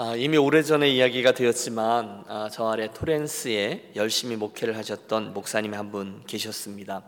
아, 0.00 0.14
이미 0.14 0.36
오래전에 0.36 0.88
이야기가 0.90 1.32
되었지만 1.32 2.22
아, 2.28 2.48
저 2.52 2.68
아래 2.68 2.88
토렌스에 2.94 3.90
열심히 3.96 4.36
목회를 4.36 4.76
하셨던 4.76 5.34
목사님이 5.34 5.74
한분 5.74 6.22
계셨습니다. 6.24 7.02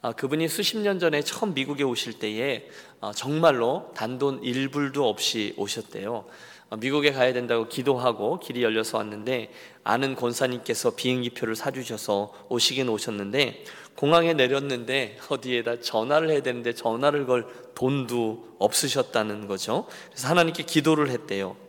아, 0.00 0.12
그분이 0.12 0.46
수십 0.46 0.76
년 0.78 1.00
전에 1.00 1.22
처음 1.22 1.54
미국에 1.54 1.82
오실 1.82 2.20
때에 2.20 2.68
아, 3.00 3.10
정말로 3.12 3.90
단돈 3.96 4.42
1불도 4.42 4.98
없이 4.98 5.54
오셨대요. 5.56 6.24
아, 6.70 6.76
미국에 6.76 7.10
가야 7.10 7.32
된다고 7.32 7.66
기도하고 7.66 8.38
길이 8.38 8.62
열려서 8.62 8.98
왔는데 8.98 9.50
아는 9.82 10.14
권사님께서 10.14 10.94
비행기표를 10.94 11.56
사주셔서 11.56 12.32
오시긴 12.48 12.88
오셨는데 12.88 13.64
공항에 13.96 14.34
내렸는데 14.34 15.18
어디에다 15.30 15.80
전화를 15.80 16.30
해야 16.30 16.42
되는데 16.42 16.72
전화를 16.74 17.26
걸 17.26 17.48
돈도 17.74 18.54
없으셨다는 18.60 19.48
거죠. 19.48 19.88
그래서 20.10 20.28
하나님께 20.28 20.62
기도를 20.62 21.10
했대요. 21.10 21.65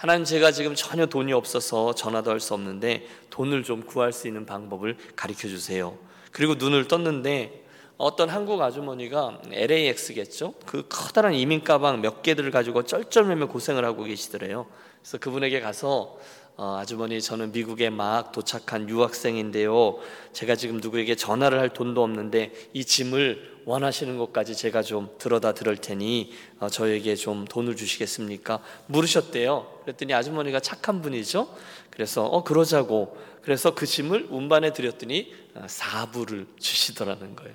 하나님 0.00 0.24
제가 0.24 0.50
지금 0.50 0.74
전혀 0.74 1.04
돈이 1.04 1.34
없어서 1.34 1.94
전화도 1.94 2.30
할 2.30 2.40
수 2.40 2.54
없는데 2.54 3.06
돈을 3.28 3.64
좀 3.64 3.82
구할 3.82 4.14
수 4.14 4.28
있는 4.28 4.46
방법을 4.46 4.96
가르쳐 5.14 5.46
주세요. 5.46 5.98
그리고 6.32 6.54
눈을 6.54 6.88
떴는데 6.88 7.59
어떤 8.00 8.30
한국 8.30 8.62
아주머니가 8.62 9.42
LAX겠죠? 9.52 10.54
그 10.64 10.86
커다란 10.88 11.34
이민 11.34 11.62
가방 11.62 12.00
몇 12.00 12.22
개들을 12.22 12.50
가지고 12.50 12.82
쩔쩔매며 12.84 13.48
고생을 13.48 13.84
하고 13.84 14.04
계시더래요. 14.04 14.66
그래서 15.02 15.18
그분에게 15.18 15.60
가서 15.60 16.16
어, 16.56 16.78
아주머니 16.78 17.20
저는 17.20 17.52
미국에 17.52 17.90
막 17.90 18.32
도착한 18.32 18.88
유학생인데요. 18.88 19.98
제가 20.32 20.56
지금 20.56 20.78
누구에게 20.78 21.14
전화를 21.14 21.60
할 21.60 21.68
돈도 21.68 22.02
없는데 22.02 22.52
이 22.72 22.86
짐을 22.86 23.60
원하시는 23.66 24.16
것까지 24.16 24.56
제가 24.56 24.80
좀 24.82 25.10
들어다 25.18 25.52
들을 25.52 25.76
테니 25.76 26.32
어, 26.58 26.70
저에게 26.70 27.14
좀 27.16 27.44
돈을 27.44 27.76
주시겠습니까? 27.76 28.60
물으셨대요. 28.86 29.80
그랬더니 29.84 30.14
아주머니가 30.14 30.60
착한 30.60 31.02
분이죠. 31.02 31.54
그래서 31.90 32.24
어 32.24 32.44
그러자고 32.44 33.18
그래서 33.42 33.74
그 33.74 33.84
짐을 33.84 34.28
운반해 34.30 34.72
드렸더니 34.72 35.34
어, 35.54 35.66
4불을 35.66 36.46
주시더라는 36.58 37.36
거예요. 37.36 37.54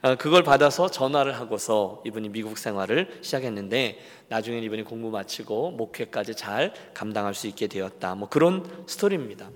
어, 0.00 0.14
그걸 0.14 0.44
받아서 0.44 0.88
전화를 0.88 1.34
하고서 1.40 2.02
이분이 2.06 2.28
미국 2.28 2.56
생활을 2.56 3.18
시작했는데 3.20 3.98
나중에 4.28 4.60
이분이 4.60 4.84
공부 4.84 5.10
마치고 5.10 5.72
목회까지 5.72 6.36
잘 6.36 6.72
감당할 6.94 7.34
수 7.34 7.48
있게 7.48 7.66
되었다. 7.66 8.14
뭐 8.14 8.28
그런 8.28 8.84
스토리입니다. 8.86 9.50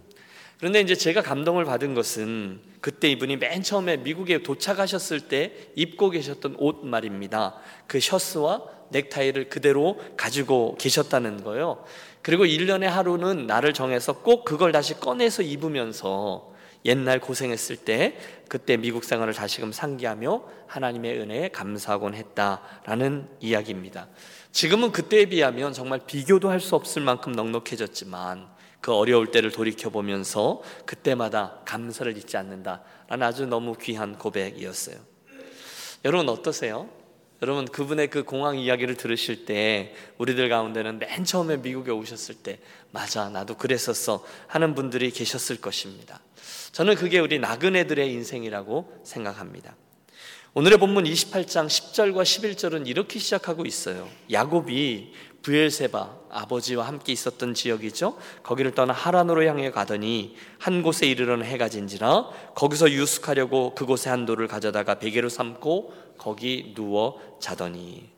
그런데 0.58 0.80
이제 0.80 0.96
제가 0.96 1.22
감동을 1.22 1.64
받은 1.64 1.94
것은 1.94 2.60
그때 2.80 3.08
이분이 3.10 3.36
맨 3.36 3.62
처음에 3.62 3.98
미국에 3.98 4.42
도착하셨을 4.42 5.28
때 5.28 5.52
입고 5.76 6.10
계셨던 6.10 6.56
옷 6.58 6.84
말입니다. 6.84 7.56
그 7.86 8.00
셔츠와 8.00 8.64
넥타이를 8.90 9.48
그대로 9.48 9.98
가지고 10.16 10.77
계셨다는 10.78 11.44
거예요. 11.44 11.84
그리고 12.20 12.44
1년에 12.44 12.84
하루는 12.84 13.46
날을 13.46 13.74
정해서 13.74 14.12
꼭 14.12 14.44
그걸 14.44 14.72
다시 14.72 14.98
꺼내서 14.98 15.42
입으면서 15.42 16.52
옛날 16.84 17.20
고생했을 17.20 17.77
때 17.77 18.19
그때 18.48 18.77
미국 18.77 19.05
생활을 19.05 19.34
다시금 19.34 19.72
상기하며 19.72 20.42
하나님의 20.66 21.19
은혜에 21.20 21.48
감사하곤 21.48 22.14
했다라는 22.14 23.28
이야기입니다. 23.41 24.08
지금은 24.52 24.92
그때에 24.92 25.27
비하면 25.27 25.72
정말 25.72 26.00
비교도 26.06 26.50
할 26.50 26.61
수 26.61 26.77
없을 26.77 27.02
만큼 27.02 27.33
넉넉해졌지만 27.33 28.48
그 28.80 28.92
어려울 28.92 29.30
때를 29.30 29.50
돌이켜 29.52 29.91
보면서 29.91 30.61
그때마다 30.86 31.61
감사를 31.64 32.16
잊지 32.16 32.36
않는다라는 32.36 33.22
아주 33.22 33.46
너무 33.46 33.74
귀한 33.80 34.19
고백이었어요. 34.19 34.96
여러분 36.05 36.28
어떠세요? 36.28 36.89
여러분 37.42 37.64
그분의 37.64 38.08
그 38.11 38.22
공항 38.24 38.58
이야기를 38.58 38.96
들으실 38.96 39.44
때 39.46 39.94
우리들 40.19 40.48
가운데는 40.48 40.98
맨 40.98 41.24
처음에 41.24 41.56
미국에 41.56 41.91
오셨을 41.91 42.36
때 42.36 42.58
맞아 42.91 43.28
나도 43.28 43.56
그랬었어 43.56 44.24
하는 44.46 44.74
분들이 44.74 45.11
계셨을 45.11 45.61
것입니다. 45.61 46.20
저는 46.72 46.94
그게 46.94 47.18
우리 47.18 47.38
나그네들의 47.38 48.12
인생이라고 48.12 49.02
생각합니다. 49.04 49.77
오늘의 50.55 50.78
본문 50.78 51.05
28장 51.05 51.67
10절과 51.67 52.22
11절은 52.22 52.86
이렇게 52.86 53.18
시작하고 53.18 53.64
있어요. 53.64 54.08
야곱이 54.30 55.12
부엘세바 55.42 56.18
아버지와 56.30 56.86
함께 56.86 57.12
있었던 57.12 57.55
지역이죠. 57.55 58.18
거기를 58.42 58.72
떠나 58.72 58.92
하란으로 58.92 59.44
향해 59.44 59.70
가더니 59.70 60.36
한 60.58 60.83
곳에 60.83 61.06
이르러는 61.06 61.44
해가 61.44 61.68
진지라 61.68 62.28
거기서 62.55 62.90
유숙하려고 62.90 63.74
그곳에 63.74 64.11
한 64.11 64.24
돌을 64.24 64.46
가져다가 64.46 64.98
베개로 64.98 65.28
삼고 65.28 65.94
거기 66.18 66.72
누워 66.74 67.38
자더니 67.40 68.11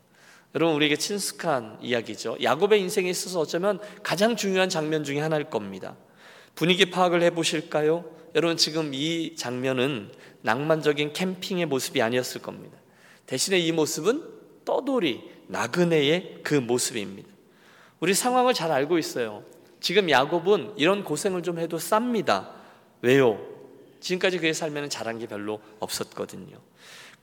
여러분 0.53 0.75
우리에게 0.75 0.95
친숙한 0.95 1.79
이야기죠. 1.81 2.37
야곱의 2.41 2.79
인생에 2.81 3.09
있어서 3.09 3.39
어쩌면 3.41 3.79
가장 4.03 4.35
중요한 4.35 4.69
장면 4.69 5.03
중에 5.03 5.19
하나일 5.19 5.45
겁니다. 5.45 5.95
분위기 6.55 6.89
파악을 6.89 7.21
해 7.21 7.29
보실까요? 7.29 8.05
여러분 8.33 8.57
지금 8.57 8.93
이 8.93 9.35
장면은 9.35 10.11
낭만적인 10.41 11.13
캠핑의 11.13 11.67
모습이 11.67 12.01
아니었을 12.01 12.41
겁니다. 12.41 12.77
대신에 13.25 13.59
이 13.59 13.71
모습은 13.71 14.23
떠돌이 14.65 15.21
나그네의 15.47 16.39
그 16.43 16.55
모습입니다. 16.55 17.29
우리 17.99 18.13
상황을 18.13 18.53
잘 18.53 18.71
알고 18.71 18.97
있어요. 18.97 19.43
지금 19.79 20.09
야곱은 20.09 20.73
이런 20.77 21.03
고생을 21.03 21.43
좀 21.43 21.59
해도 21.59 21.77
쌉니다. 21.77 22.49
왜요? 23.01 23.39
지금까지 23.99 24.39
그의 24.39 24.53
삶에는 24.53 24.89
잘한 24.89 25.19
게 25.19 25.27
별로 25.27 25.59
없었거든요. 25.79 26.57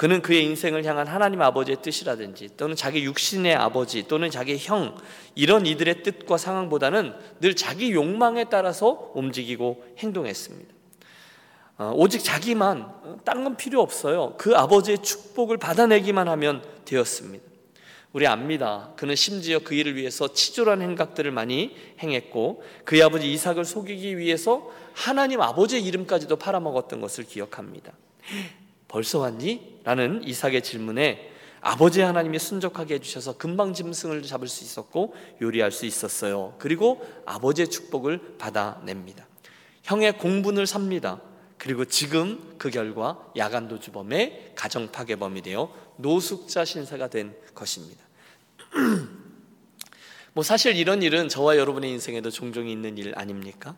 그는 0.02 0.20
그의 0.20 0.42
인생을 0.46 0.84
향한 0.84 1.06
하나님 1.06 1.42
아버지의 1.42 1.76
뜻이라든지 1.80 2.56
또는 2.56 2.74
자기 2.74 3.04
육신의 3.04 3.54
아버지 3.54 4.08
또는 4.08 4.32
자기 4.32 4.58
형 4.58 4.96
이런 5.36 5.64
이들의 5.64 6.02
뜻과 6.02 6.38
상황보다는 6.38 7.14
늘 7.38 7.54
자기 7.54 7.92
욕망에 7.92 8.46
따라서 8.50 9.12
움직이고 9.14 9.84
행동했습니다. 9.98 10.74
어, 11.78 11.92
오직 11.94 12.24
자기만 12.24 13.22
딴 13.24 13.44
건 13.44 13.56
필요 13.56 13.80
없어요. 13.80 14.34
그 14.38 14.56
아버지의 14.56 15.04
축복을 15.04 15.58
받아내기만 15.58 16.26
하면 16.26 16.64
되었습니다. 16.84 17.44
우리 18.12 18.26
압니다. 18.26 18.90
그는 18.96 19.14
심지어 19.14 19.60
그 19.60 19.76
일을 19.76 19.94
위해서 19.94 20.32
치졸한 20.32 20.82
행각들을 20.82 21.30
많이 21.30 21.76
행했고 22.00 22.64
그의 22.84 23.04
아버지 23.04 23.32
이삭을 23.32 23.64
속이기 23.64 24.18
위해서 24.18 24.68
하나님 24.94 25.40
아버지의 25.40 25.84
이름까지도 25.84 26.34
팔아먹었던 26.34 27.00
것을 27.00 27.22
기억합니다. 27.22 27.92
벌써 28.92 29.20
왔니? 29.20 29.80
라는 29.84 30.22
이삭의 30.22 30.62
질문에 30.62 31.32
아버지 31.62 32.02
하나님이 32.02 32.38
순적하게 32.38 32.96
해주셔서 32.96 33.38
금방 33.38 33.72
짐승을 33.72 34.22
잡을 34.22 34.48
수 34.48 34.64
있었고 34.64 35.14
요리할 35.40 35.72
수 35.72 35.86
있었어요. 35.86 36.54
그리고 36.58 37.00
아버지의 37.24 37.68
축복을 37.68 38.36
받아냅니다. 38.36 39.26
형의 39.82 40.18
공분을 40.18 40.66
삽니다. 40.66 41.22
그리고 41.56 41.86
지금 41.86 42.54
그 42.58 42.68
결과 42.68 43.18
야간 43.36 43.66
도주범의 43.66 44.52
가정 44.54 44.92
파괴범이 44.92 45.40
되어 45.40 45.72
노숙자 45.96 46.66
신사가 46.66 47.08
된 47.08 47.34
것입니다. 47.54 48.04
뭐 50.34 50.44
사실 50.44 50.76
이런 50.76 51.02
일은 51.02 51.30
저와 51.30 51.56
여러분의 51.56 51.90
인생에도 51.92 52.30
종종 52.30 52.68
있는 52.68 52.98
일 52.98 53.14
아닙니까? 53.16 53.74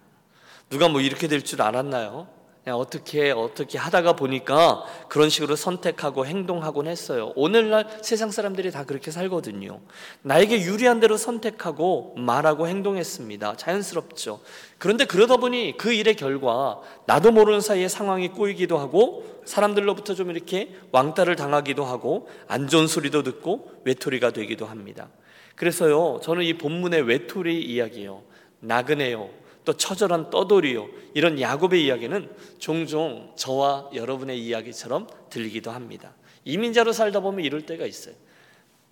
누가 0.71 0.89
뭐 0.89 1.01
이렇게 1.01 1.29
될 1.29 1.43
줄 1.43 1.63
알았나요? 1.63 2.34
그냥 2.65 2.79
어떻게 2.79 3.31
어떻게 3.31 3.77
하다가 3.77 4.15
보니까 4.15 4.85
그런 5.09 5.29
식으로 5.29 5.55
선택하고 5.55 6.25
행동하곤 6.25 6.87
했어요. 6.87 7.35
오늘날 7.37 7.87
세상 8.01 8.31
사람들이 8.31 8.71
다 8.71 8.85
그렇게 8.85 9.11
살거든요. 9.11 9.81
나에게 10.23 10.63
유리한 10.63 10.99
대로 10.99 11.19
선택하고 11.19 12.15
말하고 12.17 12.67
행동했습니다. 12.67 13.59
자연스럽죠. 13.59 14.41
그런데 14.79 15.05
그러다 15.05 15.37
보니 15.37 15.77
그 15.77 15.93
일의 15.93 16.17
결과 16.17 16.81
나도 17.05 17.33
모르는 17.33 17.61
사이에 17.61 17.87
상황이 17.87 18.29
꼬이기도 18.29 18.79
하고 18.79 19.43
사람들로부터 19.45 20.15
좀 20.15 20.31
이렇게 20.31 20.75
왕따를 20.91 21.37
당하기도 21.37 21.85
하고 21.85 22.31
안 22.49 22.67
좋은 22.69 22.87
소리도 22.87 23.25
듣고 23.25 23.73
외톨이가 23.85 24.31
되기도 24.31 24.65
합니다. 24.65 25.11
그래서요, 25.55 26.21
저는 26.23 26.45
이 26.45 26.55
본문의 26.55 27.03
외톨이 27.03 27.61
이야기요. 27.61 28.23
나그네요. 28.61 29.44
또 29.65 29.73
처절한 29.73 30.31
떠돌이요. 30.31 30.89
이런 31.15 31.41
야곱의 31.41 31.85
이야기는 31.85 32.31
종종 32.59 33.33
저와 33.37 33.91
여러분의 33.95 34.39
이야기처럼 34.45 35.09
들리기도 35.31 35.71
합니다. 35.71 36.15
이민자로 36.45 36.93
살다 36.93 37.21
보면 37.21 37.45
이럴 37.45 37.65
때가 37.65 37.87
있어요. 37.87 38.15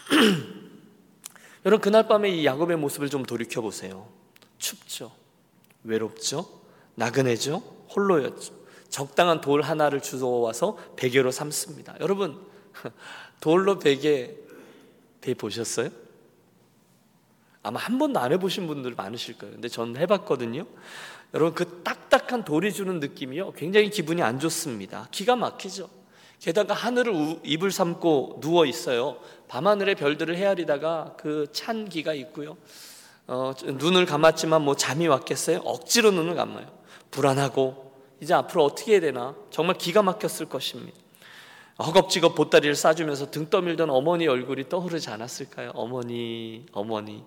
여러분 1.64 1.80
그날 1.80 2.08
밤에 2.08 2.30
이 2.30 2.46
야곱의 2.46 2.76
모습을 2.76 3.08
좀 3.08 3.24
돌이켜 3.24 3.60
보세요. 3.60 4.08
춥죠. 4.58 5.12
외롭죠. 5.84 6.48
나그네죠. 6.94 7.58
홀로였죠. 7.94 8.54
적당한 8.88 9.40
돌 9.40 9.62
하나를 9.62 10.02
주워와서 10.02 10.76
베개로 10.96 11.30
삼습니다. 11.30 11.96
여러분 12.00 12.38
돌로 13.40 13.78
베개 13.78 14.36
배 15.20 15.34
보셨어요? 15.34 15.90
아마 17.62 17.78
한 17.78 17.98
번도 17.98 18.18
안 18.20 18.32
해보신 18.32 18.66
분들 18.66 18.94
많으실 18.96 19.38
거예요. 19.38 19.54
근데 19.54 19.68
저는 19.68 19.96
해봤거든요. 19.98 20.66
여러분 21.34 21.54
그 21.54 21.82
딱딱한 21.82 22.44
돌이 22.44 22.72
주는 22.72 23.00
느낌이요. 23.00 23.52
굉장히 23.52 23.88
기분이 23.90 24.22
안 24.22 24.38
좋습니다. 24.38 25.08
기가 25.10 25.36
막히죠. 25.36 25.88
게다가 26.40 26.74
하늘을 26.74 27.38
입을 27.44 27.70
삼고 27.70 28.38
누워 28.42 28.66
있어요. 28.66 29.18
밤하늘의 29.48 29.94
별들을 29.94 30.36
헤아리다가 30.36 31.14
그 31.16 31.46
찬 31.52 31.88
기가 31.88 32.14
있고요. 32.14 32.56
어, 33.28 33.52
눈을 33.64 34.06
감았지만 34.06 34.60
뭐 34.62 34.74
잠이 34.74 35.06
왔겠어요? 35.06 35.58
억지로 35.64 36.10
눈을 36.10 36.34
감아요. 36.34 36.66
불안하고 37.12 37.92
이제 38.20 38.34
앞으로 38.34 38.64
어떻게 38.64 38.92
해야 38.92 39.00
되나 39.00 39.36
정말 39.50 39.78
기가 39.78 40.02
막혔을 40.02 40.46
것입니다. 40.46 40.98
허겁지겁 41.82 42.34
보따리를 42.34 42.74
싸주면서 42.74 43.30
등 43.30 43.50
떠밀던 43.50 43.90
어머니 43.90 44.26
얼굴이 44.26 44.68
떠오르지 44.68 45.10
않았을까요? 45.10 45.72
어머니, 45.74 46.66
어머니. 46.72 47.24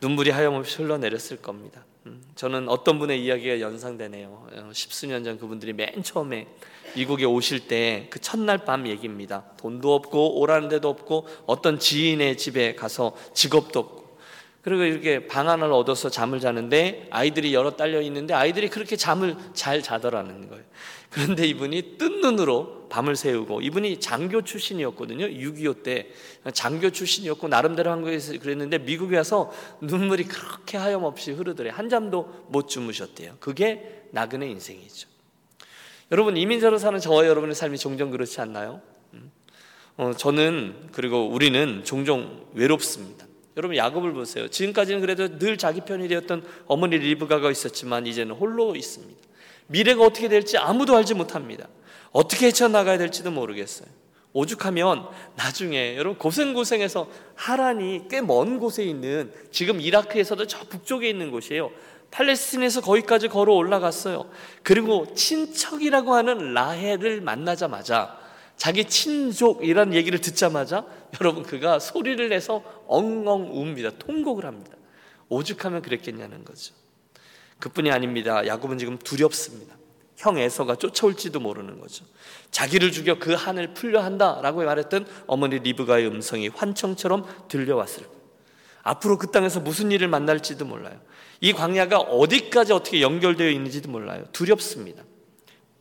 눈물이 0.00 0.30
하염없이 0.30 0.82
흘러내렸을 0.82 1.38
겁니다. 1.38 1.84
음, 2.06 2.22
저는 2.36 2.68
어떤 2.68 2.98
분의 2.98 3.24
이야기가 3.24 3.60
연상되네요. 3.60 4.48
어, 4.52 4.70
십수년 4.72 5.24
전 5.24 5.38
그분들이 5.38 5.72
맨 5.72 6.02
처음에 6.02 6.46
미국에 6.94 7.24
오실 7.24 7.66
때 7.68 8.06
그 8.10 8.20
첫날 8.20 8.64
밤 8.64 8.86
얘기입니다. 8.86 9.44
돈도 9.58 9.94
없고 9.94 10.40
오라는 10.40 10.68
데도 10.68 10.88
없고 10.88 11.26
어떤 11.46 11.78
지인의 11.78 12.36
집에 12.36 12.74
가서 12.74 13.14
직업도 13.34 13.78
없고 13.78 14.18
그리고 14.62 14.82
이렇게 14.84 15.26
방 15.26 15.48
하나를 15.48 15.72
얻어서 15.72 16.10
잠을 16.10 16.40
자는데 16.40 17.08
아이들이 17.10 17.54
여러 17.54 17.70
딸려 17.70 18.00
있는데 18.02 18.34
아이들이 18.34 18.68
그렇게 18.68 18.96
잠을 18.96 19.36
잘 19.52 19.82
자더라는 19.82 20.48
거예요. 20.48 20.64
그런데 21.10 21.46
이분이 21.46 21.96
뜬 21.98 22.20
눈으로 22.20 22.77
밤을 22.88 23.16
새우고 23.16 23.60
이분이 23.60 24.00
장교 24.00 24.42
출신이었거든요. 24.42 25.26
6.25 25.26 25.82
때 25.82 26.08
장교 26.52 26.90
출신이었고 26.90 27.48
나름대로 27.48 27.90
한국에서 27.90 28.38
그랬는데 28.38 28.78
미국에 28.78 29.16
와서 29.16 29.52
눈물이 29.80 30.24
그렇게 30.24 30.76
하염없이 30.76 31.32
흐르더래. 31.32 31.70
한 31.70 31.88
잠도 31.88 32.46
못 32.48 32.68
주무셨대요. 32.68 33.36
그게 33.40 34.04
나그네 34.10 34.48
인생이죠. 34.48 35.08
여러분 36.10 36.36
이민자로 36.36 36.78
사는 36.78 36.98
저와 36.98 37.26
여러분의 37.26 37.54
삶이 37.54 37.78
종종 37.78 38.10
그렇지 38.10 38.40
않나요? 38.40 38.80
음. 39.14 39.30
어, 39.96 40.12
저는 40.16 40.88
그리고 40.92 41.28
우리는 41.28 41.82
종종 41.84 42.46
외롭습니다. 42.54 43.26
여러분 43.58 43.76
야곱을 43.76 44.12
보세요. 44.12 44.48
지금까지는 44.48 45.00
그래도 45.00 45.38
늘 45.38 45.58
자기 45.58 45.80
편이 45.80 46.08
되었던 46.08 46.44
어머니 46.66 46.96
리브가가 46.96 47.50
있었지만 47.50 48.06
이제는 48.06 48.36
홀로 48.36 48.76
있습니다. 48.76 49.20
미래가 49.66 50.02
어떻게 50.02 50.28
될지 50.28 50.56
아무도 50.56 50.96
알지 50.96 51.14
못합니다. 51.14 51.68
어떻게 52.12 52.46
헤쳐나가야 52.46 52.98
될지도 52.98 53.30
모르겠어요. 53.30 53.88
오죽하면 54.32 55.08
나중에 55.36 55.96
여러분 55.96 56.18
고생고생해서 56.18 57.08
하란이 57.34 58.08
꽤 58.08 58.20
먼 58.20 58.58
곳에 58.58 58.84
있는 58.84 59.32
지금 59.50 59.80
이라크에서도 59.80 60.46
저 60.46 60.64
북쪽에 60.66 61.08
있는 61.08 61.30
곳이에요. 61.30 61.70
팔레스틴에서 62.10 62.80
거기까지 62.80 63.28
걸어 63.28 63.54
올라갔어요. 63.54 64.30
그리고 64.62 65.12
친척이라고 65.14 66.14
하는 66.14 66.54
라헬을 66.54 67.20
만나자마자 67.20 68.18
자기 68.56 68.84
친족이라는 68.84 69.94
얘기를 69.94 70.20
듣자마자 70.20 70.84
여러분 71.20 71.42
그가 71.42 71.78
소리를 71.78 72.28
내서 72.28 72.62
엉엉 72.86 73.56
웁니다. 73.56 73.98
통곡을 73.98 74.44
합니다. 74.46 74.76
오죽하면 75.28 75.82
그랬겠냐는 75.82 76.44
거죠. 76.44 76.74
그뿐이 77.60 77.90
아닙니다. 77.90 78.46
야곱은 78.46 78.78
지금 78.78 78.98
두렵습니다. 78.98 79.77
형 80.18 80.36
에서가 80.36 80.74
쫓아올지도 80.76 81.38
모르는 81.38 81.80
거죠. 81.80 82.04
자기를 82.50 82.90
죽여 82.90 83.18
그 83.20 83.34
한을 83.34 83.72
풀려 83.72 84.02
한다라고 84.02 84.64
말했던 84.64 85.06
어머니 85.28 85.60
리브가의 85.60 86.08
음성이 86.08 86.48
환청처럼 86.48 87.24
들려왔을 87.48 88.02
거예요. 88.02 88.18
앞으로 88.82 89.16
그 89.16 89.30
땅에서 89.30 89.60
무슨 89.60 89.92
일을 89.92 90.08
만날지도 90.08 90.64
몰라요. 90.64 91.00
이 91.40 91.52
광야가 91.52 92.00
어디까지 92.00 92.72
어떻게 92.72 93.00
연결되어 93.00 93.48
있는지도 93.48 93.90
몰라요. 93.90 94.24
두렵습니다. 94.32 95.04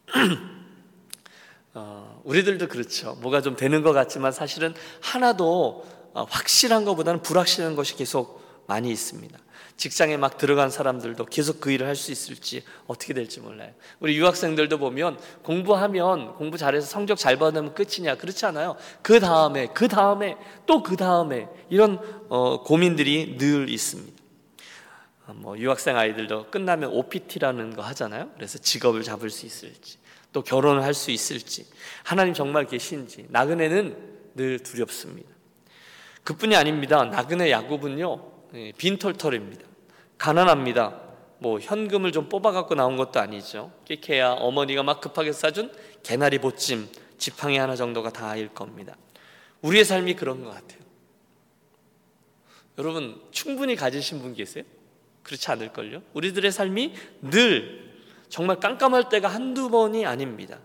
어, 1.74 2.22
우리들도 2.24 2.68
그렇죠. 2.68 3.16
뭐가 3.22 3.42
좀 3.42 3.56
되는 3.56 3.82
것 3.82 3.92
같지만 3.92 4.32
사실은 4.32 4.76
하나도 5.02 5.84
어, 6.14 6.24
확실한 6.30 6.86
것보다는 6.86 7.24
불확실한 7.24 7.76
것이 7.76 7.96
계속 7.96 8.64
많이 8.68 8.92
있습니다. 8.92 9.38
직장에 9.78 10.18
막 10.18 10.38
들어간 10.38 10.70
사람들도 10.72 11.26
계속 11.26 11.62
그 11.62 11.72
일을 11.72 11.88
할 11.88 11.96
수 11.96 12.12
있을지 12.12 12.64
어떻게 12.88 13.14
될지 13.14 13.40
몰라요. 13.40 13.72
우리 14.00 14.18
유학생들도 14.18 14.78
보면 14.80 15.20
공부하면 15.44 16.34
공부 16.36 16.58
잘해서 16.58 16.88
성적 16.88 17.18
잘 17.18 17.38
받으면 17.38 17.74
끝이냐 17.76 18.16
그렇지 18.16 18.46
않아요. 18.48 18.76
그 19.02 19.20
다음에 19.20 19.68
그 19.68 19.88
다음에 19.88 20.36
또 20.66 20.82
그 20.84 20.96
다음에 20.98 21.48
이런 21.70 22.00
어, 22.30 22.64
고민들이 22.64 23.38
늘 23.38 23.70
있습니다. 23.70 24.24
어, 25.28 25.34
뭐 25.36 25.58
유학생 25.58 25.96
아이들도 25.98 26.50
끝나면 26.50 26.92
OPT라는 26.92 27.76
거 27.76 27.82
하잖아요. 27.84 28.32
그래서 28.36 28.58
직업을 28.58 29.04
잡을 29.04 29.30
수 29.30 29.46
있을지 29.46 29.98
또 30.34 30.42
결혼을 30.44 30.84
할 30.84 30.94
수 30.94 31.12
있을지 31.12 31.66
하나님 32.04 32.34
정말 32.34 32.66
계신지 32.66 33.26
나그네는 33.30 33.96
늘 34.36 34.60
두렵습니다. 34.60 35.30
그뿐이 36.24 36.56
아닙니다. 36.56 37.04
나그네 37.06 37.52
야곱은요 37.52 38.32
예, 38.54 38.72
빈털털입니다. 38.78 39.67
가난합니다. 40.18 41.02
뭐 41.40 41.60
현금을 41.60 42.12
좀 42.12 42.30
뽑아 42.30 42.52
갖고 42.52 42.76
나온 42.76 42.98
것도 42.98 43.20
아니죠. 43.20 43.72
깨케야 43.86 44.32
어머니가 44.34 44.84
막 44.84 45.02
급하게 45.02 45.32
싸준 45.32 45.72
개나리 46.04 46.40
보찜 46.40 46.90
지팡이 47.18 47.58
하나 47.58 47.76
정도가 47.76 48.12
다일 48.12 48.50
겁니다. 48.50 48.96
우리의 49.62 49.86
삶이 49.86 50.16
그런 50.16 50.44
것 50.44 50.52
같아요. 50.52 50.80
여러분 52.78 53.22
충분히 53.32 53.76
가지신 53.76 54.22
분 54.22 54.34
계세요? 54.34 54.64
그렇지 55.24 55.50
않을걸요? 55.52 56.02
우리들의 56.14 56.52
삶이 56.52 56.94
늘 57.22 57.88
정말 58.30 58.60
깜깜할 58.60 59.10
때가 59.10 59.28
한두 59.28 59.70
번이 59.70 60.06
아닙니다. 60.06 60.60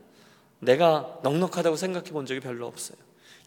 내가 0.58 1.18
넉넉하다고 1.22 1.76
생각해 1.76 2.10
본 2.10 2.26
적이 2.26 2.40
별로 2.40 2.66
없어요. 2.66 2.96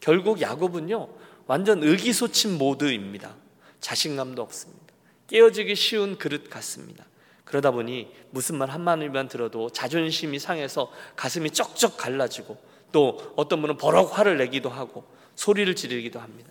결국 0.02 0.42
야곱은요, 0.42 1.08
완전 1.48 1.84
의기소침 1.84 2.58
모드입니다. 2.58 3.36
자신감도 3.80 4.42
없습니다. 4.42 4.85
깨어지기 5.28 5.76
쉬운 5.76 6.18
그릇 6.18 6.50
같습니다. 6.50 7.06
그러다 7.44 7.72
보니 7.72 8.12
무슨 8.32 8.58
말 8.58 8.70
한마디만 8.70 9.28
들어도 9.28 9.70
자존심이 9.70 10.40
상해서 10.40 10.92
가슴이 11.16 11.52
쩍쩍 11.52 11.98
갈라지고 11.98 12.58
또 12.92 13.34
어떤 13.36 13.62
분은 13.62 13.78
버럭 13.78 14.18
화를 14.18 14.38
내기도 14.38 14.70
하고 14.70 15.06
소리를 15.36 15.76
지르기도 15.76 16.20
합니다. 16.20 16.50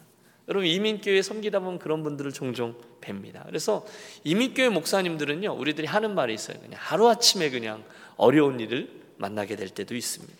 여러분 0.48 0.66
이민교회 0.66 1.22
섬기다 1.22 1.60
보면 1.60 1.78
그런 1.78 2.02
분들을 2.02 2.32
종종 2.32 2.74
뵙니다. 3.00 3.42
그래서 3.46 3.86
이민교회 4.24 4.68
목사님들은요, 4.68 5.52
우리들이 5.52 5.86
하는 5.86 6.14
말이 6.14 6.34
있어요. 6.34 6.58
그냥 6.60 6.78
하루 6.82 7.08
아침에 7.08 7.50
그냥 7.50 7.82
어려운 8.16 8.60
일을 8.60 8.90
만나게 9.16 9.56
될 9.56 9.70
때도 9.70 9.94
있습니다. 9.94 10.34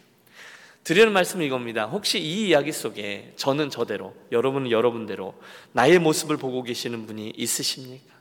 드리는 0.84 1.10
말씀은 1.12 1.46
이겁니다. 1.46 1.86
혹시 1.86 2.18
이 2.18 2.48
이야기 2.48 2.70
속에 2.70 3.32
저는 3.36 3.70
저대로, 3.70 4.14
여러분은 4.30 4.70
여러분대로 4.70 5.34
나의 5.72 5.98
모습을 5.98 6.36
보고 6.36 6.62
계시는 6.62 7.06
분이 7.06 7.32
있으십니까? 7.36 8.13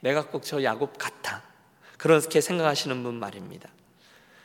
내가 0.00 0.26
꼭 0.26 0.42
저 0.42 0.62
야곱 0.62 0.98
같아. 0.98 1.42
그렇게 1.96 2.40
생각하시는 2.40 3.02
분 3.02 3.14
말입니다. 3.16 3.68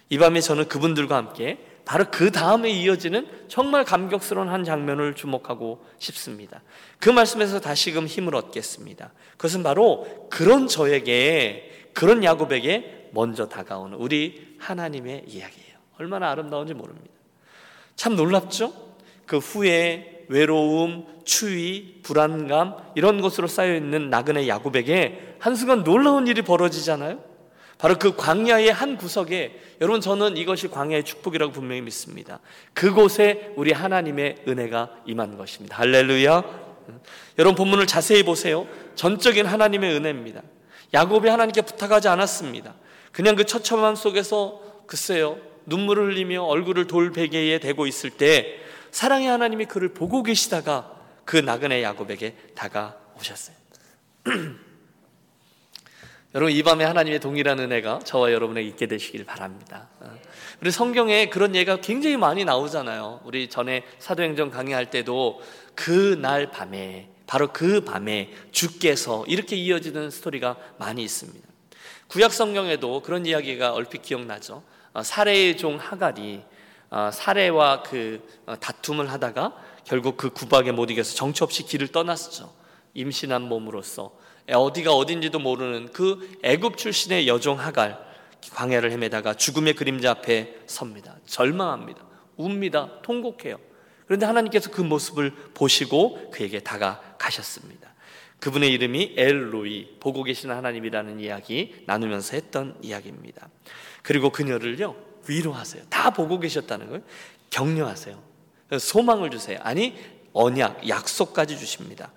이 0.10 0.18
밤에 0.18 0.42
저는 0.42 0.68
그분들과 0.68 1.16
함께 1.16 1.60
바로 1.86 2.06
그 2.12 2.32
다음에 2.32 2.70
이어지는 2.70 3.28
정말 3.48 3.84
감격스러운 3.84 4.50
한 4.50 4.64
장면을 4.64 5.16
주목하고 5.16 5.86
싶습니다. 6.00 6.62
그 7.00 7.10
말씀에서 7.10 7.60
다시금 7.60 8.08
힘을 8.08 8.36
얻겠습니다. 8.36 9.12
그것은 9.32 9.64
바로 9.64 10.28
그런 10.30 10.68
저에게, 10.68 11.90
그런 11.94 12.24
야곱에게 12.24 13.10
먼저 13.12 13.50
다가오는 13.50 13.98
우리 13.98 14.56
하나님의 14.60 15.26
이야기예요. 15.28 15.78
얼마나 16.00 16.32
아름다운지 16.32 16.74
모릅니다. 16.74 17.12
참 17.96 18.16
놀랍죠? 18.16 18.74
그 19.26 19.38
후에 19.38 20.26
외로움, 20.30 21.06
추위, 21.26 22.00
불안감, 22.02 22.78
이런 22.96 23.22
것으로 23.22 23.48
쌓여있는 23.48 24.10
나그네 24.10 24.48
야곱에게 24.48 25.33
한순간 25.44 25.84
놀라운 25.84 26.26
일이 26.28 26.42
벌어지잖아요? 26.42 27.22
바로 27.78 28.00
그 28.00 28.16
광야의 28.16 28.72
한 28.72 28.96
구석에 28.96 29.60
여러분 29.82 30.00
저는 30.00 30.38
이것이 30.38 30.70
광야의 30.70 31.04
축복이라고 31.04 31.52
분명히 31.52 31.82
믿습니다. 31.82 32.40
그곳에 32.74 33.52
우리 33.58 33.74
하나님의 33.74 34.46
은혜가 34.48 35.02
임한 35.06 35.38
것입니다. 35.38 35.78
할렐루야. 35.80 36.44
여러분 37.40 37.56
본문을 37.56 37.88
자세히 37.88 38.24
보세요. 38.24 38.70
전적인 38.96 39.46
하나님의 39.46 39.94
은혜입니다. 39.94 40.42
야곱이 40.94 41.28
하나님께 41.28 41.64
부탁하지 41.64 42.08
않았습니다. 42.08 42.76
그냥 43.12 43.36
그 43.36 43.44
처참함 43.44 43.96
속에서 43.96 44.62
글쎄요. 44.88 45.38
눈물을 45.66 46.14
흘리며 46.14 46.42
얼굴을 46.44 46.88
돌 46.88 47.12
베개에 47.12 47.60
대고 47.60 47.86
있을 47.86 48.12
때 48.12 48.62
사랑의 48.92 49.28
하나님이 49.28 49.66
그를 49.66 49.90
보고 49.90 50.24
계시다가 50.24 50.90
그 51.26 51.36
나그네 51.36 51.84
야곱에게 51.84 52.34
다가오셨어요. 52.56 53.58
여러분 56.36 56.52
이 56.52 56.64
밤에 56.64 56.84
하나님의 56.84 57.20
동일한 57.20 57.60
은혜가 57.60 58.00
저와 58.00 58.32
여러분에게 58.32 58.68
있게 58.70 58.88
되시길 58.88 59.24
바랍니다. 59.24 59.90
어. 60.00 60.12
우리 60.62 60.72
성경에 60.72 61.30
그런 61.30 61.56
예가 61.56 61.78
굉장히 61.78 62.18
많이 62.18 62.44
나오잖아요. 62.44 63.22
우리 63.24 63.50
전에 63.50 63.84
사도행전 64.00 64.50
강의할 64.50 64.90
때도 64.90 65.42
그 65.76 66.18
날 66.20 66.50
밤에 66.50 67.10
바로 67.28 67.50
그 67.54 67.82
밤에 67.82 68.32
주께서 68.52 69.26
이렇게 69.28 69.56
이어지는 69.56 70.10
스토리가 70.10 70.58
많이 70.80 71.04
있습니다. 71.04 71.48
구약 72.08 72.34
성경에도 72.34 73.02
그런 73.02 73.28
이야기가 73.28 73.74
얼핏 73.74 74.02
기억나죠. 74.02 74.64
어, 74.94 75.04
사례의 75.04 75.58
종 75.58 75.78
하갈이 75.78 76.42
어, 76.90 77.12
사례와 77.14 77.84
그 77.84 78.28
다툼을 78.60 79.12
하다가 79.12 79.54
결국 79.84 80.18
그 80.18 80.32
구박에 80.32 80.72
못 80.72 80.90
이겨서 80.90 81.14
정처 81.16 81.46
없이 81.46 81.64
길을 81.64 81.90
떠났죠. 81.90 82.52
임신한 82.96 83.44
몸으로서 83.44 84.16
어디가 84.50 84.94
어딘지도 84.94 85.40
모르는 85.40 85.92
그 85.92 86.38
애굽 86.44 86.78
출신의 86.78 87.28
여종 87.28 87.60
하갈 87.60 87.98
광야를 88.54 88.92
헤매다가 88.92 89.36
죽음의 89.36 89.76
그림자 89.76 90.12
앞에 90.12 90.58
섭니다. 90.66 91.16
절망합니다. 91.26 92.04
웁니다. 92.38 93.02
통곡해요. 93.02 93.58
그런데 94.06 94.26
하나님께서 94.26 94.70
그 94.70 94.82
모습을 94.82 95.32
보시고 95.54 96.30
그에게 96.32 96.60
다가가셨습니다. 96.60 97.94
그분의 98.40 98.72
이름이 98.74 99.14
엘로이 99.16 99.96
보고 100.02 100.24
계시는 100.24 100.54
하나님이라는 100.54 101.22
이야기 101.22 101.74
나누면서 101.86 102.36
했던 102.36 102.76
이야기입니다. 102.82 103.48
그리고 104.02 104.32
그녀를요 104.32 104.96
위로하세요. 105.28 105.84
다 105.90 106.10
보고 106.10 106.40
계셨다는 106.40 106.88
거예요. 106.88 107.04
격려하세요. 107.50 108.22
소망을 108.80 109.30
주세요. 109.30 109.60
아니 109.64 109.96
언약 110.34 110.90
약속까지 110.90 111.58
주십니다. 111.58 112.12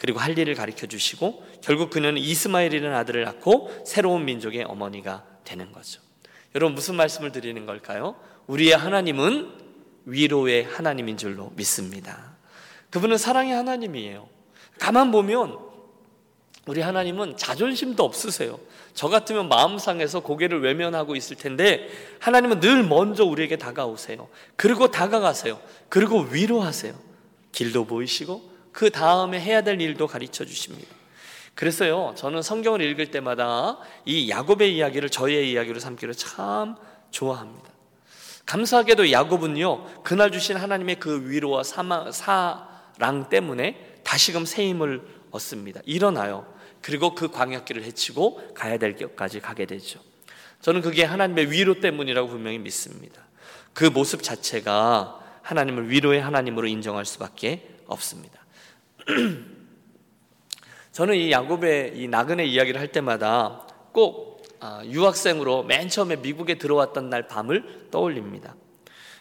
그리고 0.00 0.18
할 0.18 0.38
일을 0.38 0.54
가르쳐 0.54 0.86
주시고 0.86 1.44
결국 1.60 1.90
그녀는 1.90 2.22
이스마엘이라는 2.22 2.96
아들을 2.96 3.22
낳고 3.22 3.70
새로운 3.84 4.24
민족의 4.24 4.64
어머니가 4.64 5.26
되는 5.44 5.72
거죠. 5.72 6.00
여러분 6.54 6.74
무슨 6.74 6.94
말씀을 6.94 7.32
드리는 7.32 7.66
걸까요? 7.66 8.16
우리의 8.46 8.74
하나님은 8.78 9.50
위로의 10.06 10.64
하나님인 10.64 11.18
줄로 11.18 11.52
믿습니다. 11.54 12.32
그분은 12.88 13.18
사랑의 13.18 13.52
하나님이에요. 13.52 14.26
가만 14.78 15.10
보면 15.10 15.58
우리 16.66 16.80
하나님은 16.80 17.36
자존심도 17.36 18.02
없으세요. 18.02 18.58
저 18.94 19.08
같으면 19.08 19.50
마음 19.50 19.76
상해서 19.76 20.20
고개를 20.20 20.62
외면하고 20.62 21.14
있을 21.14 21.36
텐데 21.36 21.90
하나님은 22.20 22.60
늘 22.60 22.84
먼저 22.84 23.26
우리에게 23.26 23.58
다가오세요. 23.58 24.30
그리고 24.56 24.90
다가가세요. 24.90 25.60
그리고 25.90 26.20
위로하세요. 26.20 26.94
길도 27.52 27.84
보이시고 27.84 28.49
그 28.72 28.90
다음에 28.90 29.40
해야 29.40 29.62
될 29.62 29.80
일도 29.80 30.06
가르쳐 30.06 30.44
주십니다. 30.44 30.88
그래서요, 31.54 32.14
저는 32.16 32.42
성경을 32.42 32.80
읽을 32.80 33.10
때마다 33.10 33.78
이 34.04 34.30
야곱의 34.30 34.76
이야기를 34.76 35.10
저의 35.10 35.50
이야기로 35.52 35.80
삼기를 35.80 36.14
참 36.14 36.76
좋아합니다. 37.10 37.68
감사하게도 38.46 39.12
야곱은요, 39.12 40.02
그날 40.02 40.32
주신 40.32 40.56
하나님의 40.56 40.98
그 40.98 41.28
위로와 41.28 41.62
사망, 41.62 42.10
사랑 42.12 43.28
때문에 43.28 44.00
다시금 44.04 44.46
새 44.46 44.68
힘을 44.68 45.02
얻습니다. 45.30 45.80
일어나요. 45.84 46.46
그리고 46.82 47.14
그 47.14 47.30
광약길을 47.30 47.84
헤치고 47.84 48.54
가야 48.54 48.78
될 48.78 48.96
곳까지 48.96 49.40
가게 49.40 49.66
되죠. 49.66 50.00
저는 50.62 50.80
그게 50.80 51.04
하나님의 51.04 51.50
위로 51.50 51.80
때문이라고 51.80 52.28
분명히 52.28 52.58
믿습니다. 52.58 53.22
그 53.72 53.84
모습 53.84 54.22
자체가 54.22 55.20
하나님을 55.42 55.90
위로의 55.90 56.20
하나님으로 56.20 56.66
인정할 56.66 57.04
수밖에 57.04 57.76
없습니다. 57.86 58.39
저는 60.92 61.16
이 61.16 61.30
야곱의 61.30 61.92
이 61.96 62.08
나그네 62.08 62.44
이야기를 62.46 62.80
할 62.80 62.92
때마다 62.92 63.66
꼭 63.92 64.42
아, 64.60 64.82
유학생으로 64.84 65.62
맨 65.62 65.88
처음에 65.88 66.16
미국에 66.16 66.56
들어왔던 66.56 67.08
날 67.08 67.26
밤을 67.26 67.88
떠올립니다. 67.90 68.54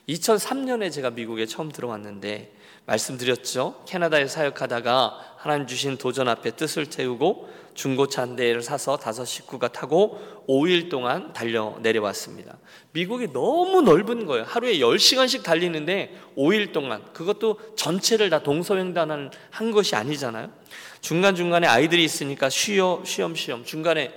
2003년에 0.09 0.91
제가 0.91 1.12
미국에 1.12 1.45
처음 1.45 1.71
들어왔는데 1.71 2.53
말씀드렸죠. 2.86 3.83
캐나다에 3.88 4.27
사역하다가 4.27 5.36
하나님 5.38 5.67
주신 5.67 5.98
도전 5.98 6.27
앞에 6.27 6.51
뜻을 6.51 6.88
태우고 6.88 7.50
중고차 7.79 8.24
한 8.24 8.36
대를 8.36 8.62
사서 8.62 8.98
다섯 8.98 9.24
식구가 9.24 9.69
타고 9.69 10.19
5일 10.50 10.89
동안 10.89 11.31
달려 11.31 11.77
내려왔습니다. 11.81 12.57
미국이 12.91 13.31
너무 13.31 13.81
넓은 13.81 14.25
거예요. 14.25 14.43
하루에 14.43 14.79
10시간씩 14.79 15.43
달리는데 15.43 16.13
5일 16.36 16.74
동안 16.74 17.05
그것도 17.13 17.75
전체를 17.77 18.29
다 18.29 18.43
동서횡단한 18.43 19.31
한 19.50 19.71
것이 19.71 19.95
아니잖아요. 19.95 20.51
중간중간에 21.00 21.67
아이들이 21.67 22.03
있으니까 22.03 22.50
쉬어 22.50 23.01
쉬엄쉬엄 23.05 23.63
중간에 23.63 24.13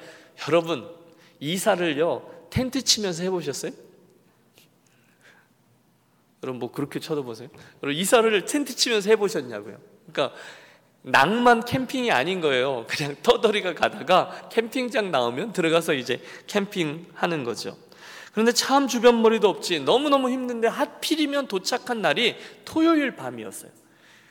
여러분 0.49 0.89
이사를요 1.39 2.49
텐트 2.51 2.83
치면서 2.83 3.23
해 3.23 3.31
보셨어요? 3.31 3.71
여러분 6.43 6.59
뭐 6.59 6.73
그렇게 6.73 6.99
쳐다보세요? 6.99 7.49
여러분 7.81 7.97
이사를 7.97 8.45
텐트 8.45 8.75
치면서 8.75 9.09
해 9.09 9.15
보셨냐고요? 9.15 9.79
그러니까 10.11 10.37
낭만 11.03 11.65
캠핑이 11.65 12.11
아닌 12.13 12.41
거예요. 12.41 12.87
그냥 12.89 13.17
터덜이가 13.23 13.75
가다가 13.75 14.49
캠핑장 14.51 15.11
나오면 15.11 15.53
들어가서 15.53 15.95
이제 15.95 16.21
캠핑하는 16.47 17.45
거죠. 17.45 17.77
그런데 18.33 18.53
참 18.53 18.89
주변 18.89 19.21
머리도 19.21 19.49
없지. 19.49 19.81
너무너무 19.81 20.31
힘든데 20.31 20.69
하필이면 20.69 21.49
도착한 21.49 22.01
날이 22.01 22.37
토요일 22.65 23.17
밤이었어요. 23.17 23.71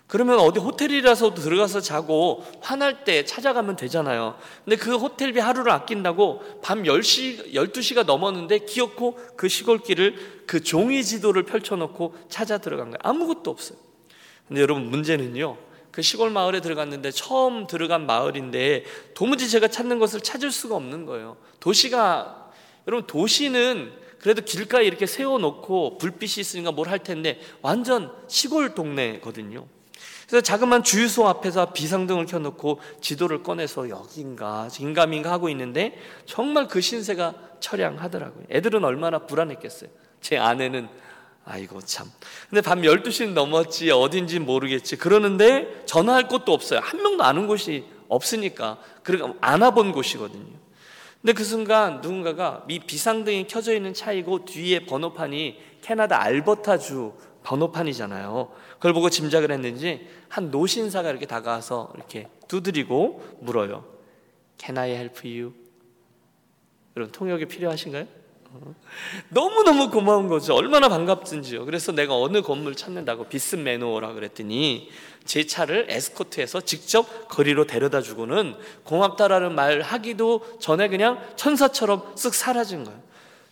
그러면 0.07 0.39
어디 0.39 0.59
호텔이라서 0.59 1.35
들어가서 1.35 1.79
자고 1.79 2.45
화날 2.59 3.05
때 3.05 3.23
찾아가면 3.23 3.77
되잖아요. 3.77 4.37
근데 4.65 4.75
그 4.75 4.97
호텔비 4.97 5.39
하루를 5.39 5.71
아낀다고 5.71 6.41
밤 6.61 6.83
10시, 6.83 7.53
12시가 7.53 8.05
넘었는데 8.05 8.59
기어코 8.59 9.17
그 9.37 9.47
시골길을 9.47 10.43
그 10.47 10.61
종이 10.61 11.01
지도를 11.03 11.43
펼쳐놓고 11.43 12.15
찾아 12.27 12.57
들어간 12.57 12.87
거예요. 12.87 12.97
아무것도 13.03 13.49
없어요. 13.51 13.77
근데 14.47 14.61
여러분 14.61 14.89
문제는요. 14.89 15.70
그 15.91 16.01
시골 16.01 16.29
마을에 16.29 16.61
들어갔는데 16.61 17.11
처음 17.11 17.67
들어간 17.67 18.05
마을인데 18.05 18.85
도무지 19.13 19.49
제가 19.49 19.67
찾는 19.67 19.99
것을 19.99 20.21
찾을 20.21 20.51
수가 20.51 20.75
없는 20.75 21.05
거예요. 21.05 21.37
도시가 21.59 22.51
여러분 22.87 23.05
도시는 23.07 23.91
그래도 24.19 24.43
길가에 24.43 24.85
이렇게 24.85 25.05
세워놓고 25.05 25.97
불빛이 25.97 26.39
있으니까 26.39 26.71
뭘 26.71 26.87
할 26.87 26.99
텐데 26.99 27.39
완전 27.61 28.11
시골 28.27 28.75
동네거든요. 28.75 29.65
그래서 30.27 30.41
자그만 30.43 30.83
주유소 30.83 31.27
앞에서 31.27 31.73
비상등을 31.73 32.25
켜놓고 32.25 32.79
지도를 33.01 33.43
꺼내서 33.43 33.89
여긴가 33.89 34.69
긴가민가 34.71 35.29
하고 35.31 35.49
있는데 35.49 35.99
정말 36.25 36.67
그 36.67 36.79
신세가 36.79 37.33
처량하더라고요. 37.59 38.45
애들은 38.49 38.85
얼마나 38.85 39.19
불안했겠어요. 39.19 39.89
제 40.21 40.37
아내는 40.37 40.87
아이고 41.45 41.81
참. 41.81 42.07
근데 42.49 42.61
밤 42.61 42.81
12시는 42.81 43.33
넘었지 43.33 43.91
어딘지 43.91 44.39
모르겠지. 44.39 44.95
그러는데 44.95 45.83
전화할 45.85 46.27
곳도 46.27 46.53
없어요. 46.53 46.79
한 46.81 47.01
명도 47.01 47.23
아는 47.23 47.47
곳이 47.47 47.85
없으니까. 48.07 48.77
그러니까 49.03 49.37
안 49.41 49.61
와본 49.61 49.91
곳이거든요. 49.91 50.61
근데 51.21 51.33
그 51.33 51.43
순간 51.43 52.01
누군가가 52.01 52.63
미 52.67 52.79
비상등이 52.79 53.47
켜져 53.47 53.73
있는 53.75 53.93
차이고 53.93 54.45
뒤에 54.45 54.85
번호판이 54.85 55.59
캐나다 55.81 56.21
알버타주 56.21 57.13
번호판이잖아요. 57.43 58.51
그걸 58.73 58.93
보고 58.93 59.09
짐작을 59.09 59.51
했는지 59.51 60.07
한 60.29 60.51
노신사가 60.51 61.09
이렇게 61.09 61.25
다가와서 61.25 61.91
이렇게 61.95 62.27
두드리고 62.47 63.37
물어요. 63.41 63.85
Can 64.57 64.77
I 64.77 64.91
help 64.91 65.27
you? 65.27 65.53
여러분 66.95 67.11
통역이 67.11 67.45
필요하신가요? 67.45 68.20
너무너무 69.29 69.89
고마운 69.89 70.27
거죠. 70.27 70.55
얼마나 70.55 70.89
반갑든지요. 70.89 71.65
그래서 71.65 71.91
내가 71.91 72.15
어느 72.17 72.41
건물 72.41 72.75
찾는다고 72.75 73.25
비슨 73.25 73.63
매너라 73.63 74.13
그랬더니 74.13 74.89
제 75.25 75.45
차를 75.45 75.87
에스코트해서 75.89 76.61
직접 76.61 77.27
거리로 77.27 77.65
데려다 77.65 78.01
주고는 78.01 78.55
고맙다라는 78.83 79.55
말 79.55 79.81
하기도 79.81 80.57
전에 80.59 80.87
그냥 80.87 81.19
천사처럼 81.35 82.15
쓱 82.15 82.33
사라진 82.33 82.83
거예요. 82.83 82.99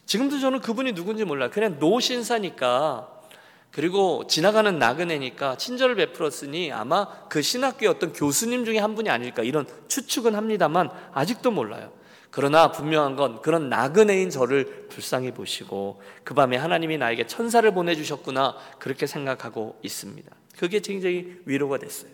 지금도 0.06 0.40
저는 0.40 0.62
그분이 0.62 0.94
누군지 0.94 1.24
몰라요. 1.24 1.50
그냥 1.52 1.78
노신사니까 1.80 3.08
그리고 3.72 4.26
지나가는 4.28 4.80
나그네니까 4.80 5.58
친절을 5.58 5.96
베풀었으니 5.96 6.72
아마 6.72 7.08
그 7.30 7.44
신학교의 7.44 7.90
어떤 7.90 8.14
교수님 8.14 8.66
중에 8.66 8.80
한 8.80 8.96
분이 8.96 9.10
아닐까 9.10 9.44
이런 9.44 9.68
추측은 9.88 10.34
합니다만 10.34 10.90
아직도 11.14 11.52
몰라요. 11.52 11.99
그러나 12.32 12.72
분명한 12.72 13.16
건 13.16 13.42
그런 13.42 13.70
나그네인 13.70 14.30
저를 14.30 14.88
불쌍히 14.90 15.32
보시고 15.32 16.02
그 16.24 16.34
밤에 16.34 16.58
하나님이 16.58 16.98
나에게 16.98 17.26
천사를 17.28 17.70
보내주셨구나 17.74 18.56
그렇게 18.78 19.08
생각하고 19.08 19.80
있습니다. 19.82 20.30
그게 20.58 20.80
굉장히 20.80 21.40
위로가 21.46 21.78
됐어요. 21.78 22.12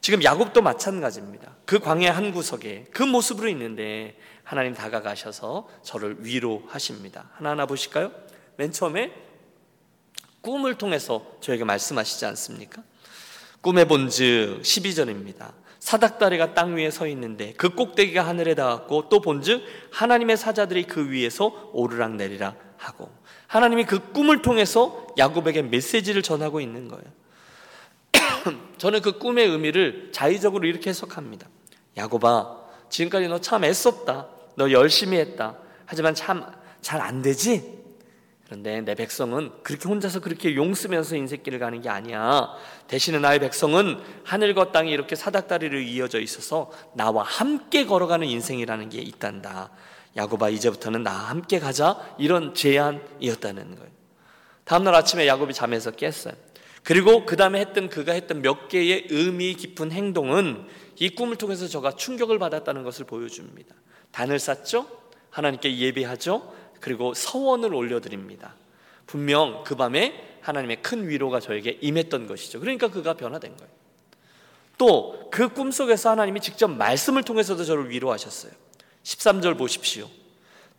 지금 0.00 0.22
야곱도 0.22 0.62
마찬가지입니다. 0.62 1.56
그 1.66 1.78
광야 1.78 2.16
한 2.16 2.32
구석에 2.32 2.86
그 2.92 3.02
모습으로 3.02 3.48
있는데 3.48 4.18
하나님 4.42 4.74
다가가셔서 4.74 5.68
저를 5.82 6.16
위로하십니다. 6.20 7.30
하나하나 7.34 7.66
보실까요? 7.66 8.12
맨 8.56 8.72
처음에 8.72 9.12
꿈을 10.40 10.76
통해서 10.76 11.36
저에게 11.40 11.64
말씀하시지 11.64 12.24
않습니까? 12.26 12.82
꿈에 13.60 13.84
본즉 13.84 14.62
12절입니다. 14.62 15.52
사닥다리가 15.80 16.54
땅 16.54 16.74
위에 16.76 16.90
서 16.90 17.06
있는데 17.06 17.54
그 17.56 17.70
꼭대기가 17.74 18.26
하늘에 18.26 18.54
닿았고 18.54 19.08
또 19.08 19.20
본즉 19.20 19.62
하나님의 19.92 20.36
사자들이 20.36 20.84
그 20.84 21.10
위에서 21.10 21.70
오르락 21.72 22.16
내리락 22.16 22.56
하고 22.76 23.10
하나님이 23.46 23.84
그 23.84 24.12
꿈을 24.12 24.42
통해서 24.42 25.06
야곱에게 25.16 25.62
메시지를 25.62 26.22
전하고 26.22 26.60
있는 26.60 26.88
거예요. 26.88 27.04
저는 28.78 29.00
그 29.02 29.18
꿈의 29.18 29.46
의미를 29.48 30.10
자의적으로 30.12 30.66
이렇게 30.66 30.90
해석합니다. 30.90 31.48
야곱아, 31.96 32.58
지금까지 32.90 33.28
너 33.28 33.38
참 33.38 33.64
애썼다. 33.64 34.28
너 34.56 34.70
열심히 34.70 35.18
했다. 35.18 35.56
하지만 35.86 36.14
참 36.14 36.58
잘 36.80 37.00
안 37.00 37.22
되지? 37.22 37.77
그런데 38.48 38.80
내 38.80 38.94
백성은 38.94 39.50
그렇게 39.62 39.88
혼자서 39.88 40.20
그렇게 40.20 40.54
용 40.54 40.72
쓰면서 40.72 41.16
인생길을 41.16 41.58
가는 41.58 41.82
게 41.82 41.90
아니야. 41.90 42.48
대신에 42.86 43.18
나의 43.18 43.40
백성은 43.40 44.00
하늘과 44.24 44.72
땅이 44.72 44.90
이렇게 44.90 45.16
사닥다리로 45.16 45.78
이어져 45.80 46.18
있어서 46.18 46.72
나와 46.94 47.24
함께 47.24 47.84
걸어가는 47.84 48.26
인생이라는 48.26 48.88
게 48.88 49.00
있단다. 49.02 49.70
야곱아 50.16 50.48
이제부터는 50.48 51.02
나와 51.02 51.18
함께 51.18 51.58
가자 51.58 52.00
이런 52.18 52.54
제안이었다는 52.54 53.76
거예요. 53.76 53.90
다음 54.64 54.84
날 54.84 54.94
아침에 54.94 55.26
야곱이 55.26 55.52
잠에서 55.52 55.90
깼어요. 55.90 56.32
그리고 56.84 57.26
그 57.26 57.36
다음에 57.36 57.60
했던 57.60 57.90
그가 57.90 58.12
했던 58.12 58.40
몇 58.40 58.68
개의 58.68 59.08
의미 59.10 59.54
깊은 59.54 59.92
행동은 59.92 60.66
이 60.96 61.10
꿈을 61.10 61.36
통해서 61.36 61.68
저가 61.68 61.96
충격을 61.96 62.38
받았다는 62.38 62.82
것을 62.82 63.04
보여줍니다. 63.04 63.74
단을 64.10 64.38
쌓죠, 64.38 64.86
하나님께 65.28 65.76
예배하죠, 65.76 66.54
그리고 66.80 67.14
서원을 67.14 67.74
올려드립니다. 67.74 68.54
분명 69.06 69.64
그 69.64 69.74
밤에 69.74 70.38
하나님의 70.42 70.82
큰 70.82 71.08
위로가 71.08 71.40
저에게 71.40 71.78
임했던 71.80 72.26
것이죠. 72.26 72.60
그러니까 72.60 72.88
그가 72.88 73.14
변화된 73.14 73.56
거예요. 73.56 73.72
또 74.78 75.18
그 75.30 75.48
꿈속에서 75.48 76.10
하나님이 76.10 76.40
직접 76.40 76.68
말씀을 76.68 77.22
통해서도 77.22 77.64
저를 77.64 77.90
위로하셨어요. 77.90 78.52
13절 79.04 79.56
보십시오. 79.56 80.08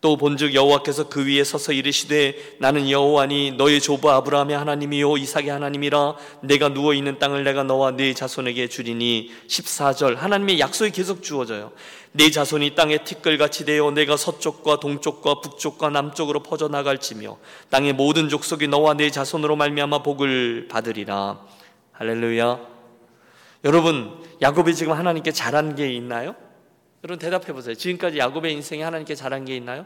또 0.02 0.16
본즉 0.16 0.54
여호와께서 0.54 1.10
그 1.10 1.26
위에 1.26 1.44
서서 1.44 1.74
이르시되 1.74 2.56
나는 2.60 2.90
여호와니 2.90 3.52
너의 3.58 3.82
조부 3.82 4.10
아브라함의 4.10 4.56
하나님이요 4.56 5.18
이삭의 5.18 5.50
하나님이라 5.50 6.16
내가 6.44 6.70
누워 6.70 6.94
있는 6.94 7.20
땅을 7.20 7.44
내가 7.44 7.64
너와 7.64 7.92
네 7.92 8.14
자손에게 8.14 8.70
주리니 8.70 9.30
14절 9.48 10.16
하나님의 10.16 10.60
약속이 10.62 10.92
계속 10.92 11.22
주어져요. 11.22 11.74
네 12.14 12.32
자손이 12.32 12.76
땅에 12.76 13.04
티끌같이 13.04 13.66
되어 13.66 13.92
내가 13.92 14.16
서쪽과 14.16 14.80
동쪽과 14.80 15.42
북쪽과 15.42 15.90
남쪽으로 15.90 16.44
퍼져 16.44 16.70
나갈지며 16.70 17.38
땅의 17.70 17.94
모든 17.94 18.30
족속이 18.30 18.70
너와 18.70 18.94
네 18.94 19.12
자손으로 19.12 19.58
말미암아 19.58 20.04
복을 20.04 20.70
받으리라. 20.70 21.42
할렐루야. 21.92 22.60
여러분 23.66 24.18
야곱이 24.42 24.74
지금 24.76 24.94
하나님께 24.94 25.34
잘한 25.34 25.76
게 25.76 25.92
있나요? 25.94 26.36
여러분 27.04 27.20
대답해 27.20 27.54
보세요. 27.54 27.76
지금까지 27.76 28.18
야곱의 28.18 28.54
인생에 28.54 28.84
하나님께 28.84 29.16
잘한 29.16 29.46
게 29.46 29.56
있나요? 29.56 29.86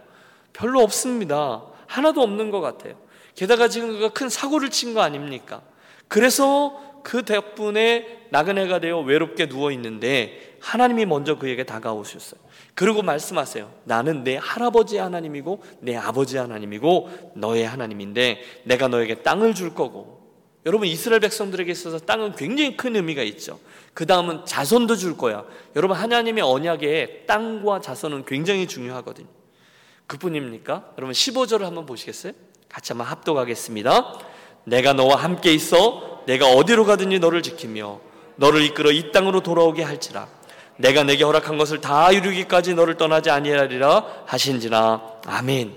별로 0.51 0.82
없습니다. 0.82 1.63
하나도 1.88 2.22
없는 2.22 2.51
것 2.51 2.62
같아요. 2.62 2.96
게다가 3.36 3.67
지금 3.67 3.89
그가 3.93 4.10
큰 4.10 4.29
사고를 4.29 4.70
친 4.70 4.93
거 4.93 5.01
아닙니까? 5.01 5.62
그래서 6.08 6.79
그 7.03 7.24
덕분에 7.25 8.27
나그네가 8.29 8.79
되어 8.79 9.01
외롭게 9.01 9.48
누워 9.48 9.72
있는데 9.72 10.58
하나님이 10.62 11.05
먼저 11.05 11.38
그에게 11.38 11.63
다가오셨어요. 11.63 12.39
그리고 12.75 13.01
말씀하세요. 13.01 13.72
나는 13.84 14.24
내 14.24 14.38
할아버지 14.38 14.98
하나님이고 14.98 15.62
내 15.82 15.96
아버지 15.96 16.38
하나님이고 16.38 17.34
너의 17.36 17.65
하나님인데 17.67 18.41
내가 18.63 18.88
너에게 18.88 19.15
땅을 19.22 19.53
줄 19.53 19.75
거고 19.75 20.24
여러분 20.65 20.88
이스라엘 20.88 21.20
백성들에게 21.20 21.70
있어서 21.72 22.00
땅은 22.00 22.36
굉장히 22.36 22.77
큰 22.77 22.96
의미가 22.96 23.22
있죠. 23.24 23.60
그 23.94 24.06
다음은 24.06 24.46
자손도 24.46 24.96
줄 24.96 25.18
거야. 25.18 25.46
여러분 25.76 25.98
하나님의 25.98 26.44
언약에 26.44 27.26
땅과 27.28 27.82
자손은 27.82 28.26
굉장히 28.26 28.68
중요하거든요. 28.68 29.28
그뿐입니까? 30.08 30.92
여러분 30.98 31.14
15절을 31.14 31.62
한번 31.62 31.86
보시겠어요? 31.86 32.34
같이 32.70 32.92
한번 32.92 33.08
합독하겠습니다. 33.08 34.20
내가 34.66 34.94
너와 34.94 35.16
함께 35.18 35.54
있어 35.54 36.24
내가 36.26 36.48
어디로 36.48 36.86
가든지 36.86 37.20
너를 37.20 37.44
지키며 37.44 38.00
너를 38.36 38.64
이끌어 38.64 38.92
이 38.92 39.12
땅으로 39.12 39.42
돌아오게 39.42 39.84
할지라. 39.84 40.28
내가 40.78 41.04
내게 41.04 41.24
허락한 41.24 41.58
것을 41.58 41.82
다 41.82 42.12
이루기까지 42.12 42.74
너를 42.74 42.98
떠나지 42.98 43.30
아니하리라 43.30 44.24
하신지라. 44.26 45.20
아멘. 45.28 45.74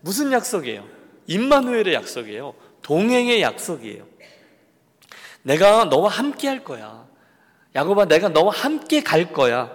무슨 0.00 0.30
약속이에요? 0.30 0.84
임마누엘의 1.26 1.94
약속이에요. 1.94 2.54
동행의 2.82 3.42
약속이에요. 3.42 4.04
내가 5.42 5.86
너와 5.86 6.08
함께 6.08 6.46
할 6.46 6.62
거야. 6.62 7.06
야곱아 7.76 8.06
내가 8.06 8.30
너와 8.30 8.52
함께 8.52 9.02
갈 9.02 9.32
거야. 9.32 9.70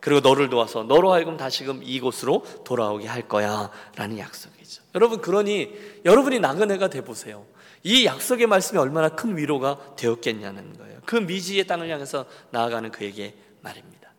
그리고 0.00 0.20
너를 0.20 0.48
도와서 0.48 0.82
너로 0.82 1.12
하여금 1.12 1.36
다시금 1.36 1.82
이곳으로 1.84 2.44
돌아오게 2.64 3.06
할 3.06 3.28
거야. 3.28 3.70
라는 3.94 4.18
약속이죠. 4.18 4.82
여러분, 4.96 5.20
그러니 5.20 5.72
여러분이 6.04 6.40
나그네가 6.40 6.88
돼 6.88 7.04
보세요. 7.04 7.46
이 7.84 8.04
약속의 8.06 8.46
말씀이 8.48 8.80
얼마나 8.80 9.10
큰 9.10 9.36
위로가 9.36 9.94
되었겠냐는 9.96 10.76
거예요. 10.78 10.98
그 11.06 11.16
미지의 11.16 11.66
땅을 11.66 11.88
향해서 11.88 12.26
나아가는 12.50 12.90
그에게 12.90 13.34
말입니다. 13.60 14.10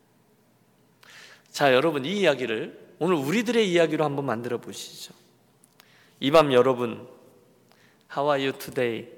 자, 1.52 1.74
여러분, 1.74 2.06
이 2.06 2.22
이야기를 2.22 2.94
오늘 3.00 3.16
우리들의 3.16 3.70
이야기로 3.70 4.06
한번 4.06 4.26
만들어 4.26 4.60
보시죠. 4.60 5.14
이 6.20 6.32
밤 6.32 6.54
여러분, 6.54 7.08
How 8.16 8.32
are 8.32 8.48
you 8.48 8.58
today? 8.58 9.10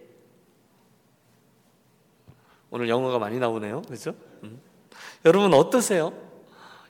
오늘 2.69 2.89
영어가 2.89 3.19
많이 3.19 3.39
나오네요. 3.39 3.81
그죠? 3.83 4.13
음. 4.43 4.59
여러분 5.25 5.53
어떠세요? 5.53 6.13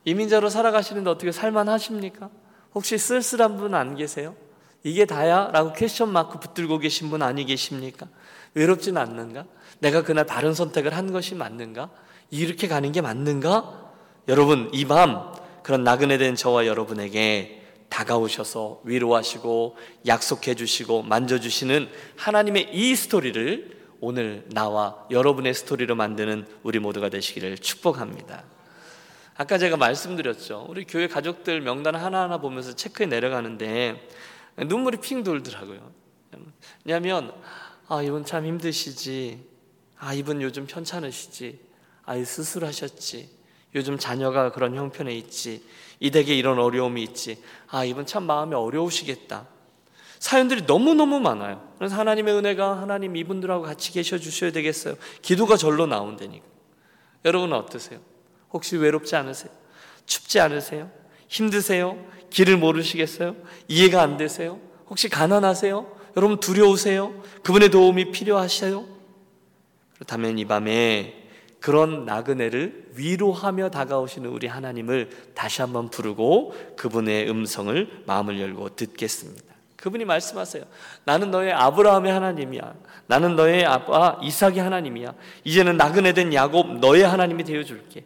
이민자로 0.05 0.49
살아가시는데 0.49 1.09
어떻게 1.09 1.31
살만하십니까? 1.31 2.29
혹시 2.73 2.97
쓸쓸한 2.97 3.57
분 3.57 3.73
안 3.73 3.95
계세요? 3.95 4.35
이게 4.83 5.05
다야? 5.05 5.49
라고 5.51 5.73
question 5.73 6.09
mark 6.09 6.39
붙들고 6.39 6.77
계신 6.79 7.09
분 7.09 7.21
아니 7.23 7.45
계십니까? 7.45 8.07
외롭진 8.53 8.97
않는가? 8.97 9.45
내가 9.79 10.03
그날 10.03 10.25
바른 10.25 10.53
선택을 10.53 10.95
한 10.95 11.11
것이 11.11 11.35
맞는가? 11.35 11.89
이렇게 12.29 12.67
가는 12.67 12.91
게 12.91 13.01
맞는가? 13.01 13.83
여러분, 14.27 14.69
이 14.73 14.85
밤 14.85 15.33
그런 15.63 15.83
나그네 15.83 16.17
된 16.19 16.35
저와 16.35 16.67
여러분에게 16.67 17.63
다가오셔서 17.89 18.81
위로하시고 18.83 19.75
약속해 20.05 20.53
주시고 20.53 21.01
만져 21.03 21.39
주시는 21.39 21.87
하나님의 22.17 22.69
이 22.73 22.95
스토리를 22.95 23.74
오늘 23.99 24.45
나와 24.49 25.05
여러분의 25.11 25.53
스토리로 25.53 25.95
만드는 25.95 26.47
우리 26.63 26.79
모두가 26.79 27.09
되시기를 27.09 27.57
축복합니다. 27.57 28.43
아까 29.37 29.57
제가 29.57 29.77
말씀드렸죠. 29.77 30.65
우리 30.69 30.85
교회 30.85 31.07
가족들 31.07 31.61
명단 31.61 31.95
하나하나 31.95 32.37
보면서 32.37 32.73
체크해 32.73 33.07
내려가는데 33.07 34.07
눈물이 34.57 34.97
핑 34.97 35.23
돌더라고요. 35.23 35.91
왜냐하면 36.85 37.33
아 37.87 38.01
이분 38.01 38.25
참 38.25 38.45
힘드시지. 38.45 39.43
아 39.97 40.13
이분 40.13 40.41
요즘 40.41 40.67
편찮으시지. 40.67 41.59
아 42.05 42.23
수술하셨지. 42.23 43.29
요즘 43.75 43.97
자녀가 43.97 44.51
그런 44.51 44.75
형편에 44.75 45.13
있지. 45.15 45.63
이 45.99 46.11
댁에 46.11 46.33
이런 46.33 46.59
어려움이 46.59 47.03
있지. 47.03 47.41
아 47.67 47.83
이분 47.83 48.05
참 48.05 48.23
마음이 48.23 48.55
어려우시겠다. 48.55 49.47
사연들이 50.19 50.63
너무너무 50.65 51.19
많아요. 51.19 51.67
그래서 51.77 51.95
하나님의 51.95 52.33
은혜가 52.35 52.81
하나님 52.81 53.15
이분들하고 53.15 53.63
같이 53.63 53.91
계셔 53.91 54.17
주셔야 54.17 54.51
되겠어요. 54.51 54.95
기도가 55.21 55.57
절로 55.57 55.85
나온다니까. 55.85 56.45
여러분은 57.25 57.57
어떠세요? 57.57 57.99
혹시 58.51 58.77
외롭지 58.77 59.15
않으세요? 59.15 59.51
춥지 60.05 60.39
않으세요? 60.39 60.89
힘드세요? 61.27 61.97
길을 62.29 62.57
모르시겠어요? 62.57 63.35
이해가 63.67 64.01
안 64.01 64.17
되세요? 64.17 64.59
혹시 64.87 65.09
가난하세요? 65.09 65.95
여러분 66.17 66.39
두려우세요? 66.39 67.13
그분의 67.43 67.69
도움이 67.69 68.11
필요하셔요? 68.11 68.85
그렇다면 69.95 70.37
이 70.37 70.45
밤에 70.45 71.23
그런 71.59 72.05
나그네를 72.05 72.91
위로하며 72.93 73.71
다가오시는 73.71 74.29
우리 74.29 74.47
하나님을 74.47 75.31
다시 75.33 75.61
한번 75.61 75.89
부르고 75.89 76.53
그분의 76.77 77.29
음성을 77.29 78.03
마음을 78.05 78.39
열고 78.39 78.75
듣겠습니다. 78.75 79.54
그분이 79.85 80.03
말씀하세요. 80.03 80.63
나는 81.03 81.29
너의 81.29 81.53
아브라함의 81.53 82.11
하나님이야. 82.11 82.73
나는 83.05 83.35
너의 83.35 83.67
아빠 83.67 84.17
이삭의 84.19 84.57
하나님이야. 84.57 85.13
이제는 85.43 85.77
나그네 85.77 86.13
된 86.13 86.33
야곱 86.33 86.79
너의 86.79 87.03
하나님이 87.03 87.43
되어 87.43 87.63
줄게. 87.63 88.03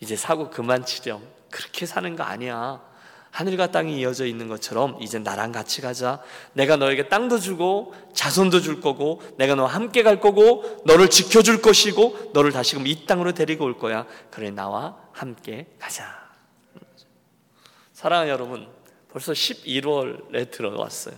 이제 0.00 0.16
사고 0.16 0.50
그만 0.50 0.84
치렴. 0.84 1.22
그렇게 1.50 1.86
사는 1.86 2.14
거 2.14 2.24
아니야. 2.24 2.82
하늘과 3.30 3.70
땅이 3.70 3.98
이어져 3.98 4.26
있는 4.26 4.48
것처럼 4.48 4.98
이제 5.00 5.18
나랑 5.18 5.50
같이 5.50 5.80
가자. 5.80 6.20
내가 6.52 6.76
너에게 6.76 7.08
땅도 7.08 7.38
주고 7.38 7.94
자손도 8.12 8.60
줄 8.60 8.82
거고 8.82 9.22
내가 9.38 9.54
너와 9.54 9.70
함께 9.70 10.02
갈 10.02 10.20
거고 10.20 10.82
너를 10.84 11.08
지켜 11.08 11.40
줄 11.40 11.62
것이고 11.62 12.32
너를 12.34 12.52
다시금 12.52 12.86
이 12.86 13.06
땅으로 13.06 13.32
데리고 13.32 13.64
올 13.64 13.78
거야. 13.78 14.04
그래 14.30 14.50
나와 14.50 14.98
함께 15.12 15.68
가자. 15.78 16.28
사랑하는 17.94 18.30
여러분, 18.30 18.68
벌써 19.12 19.32
11월에 19.32 20.50
들어왔어요. 20.50 21.14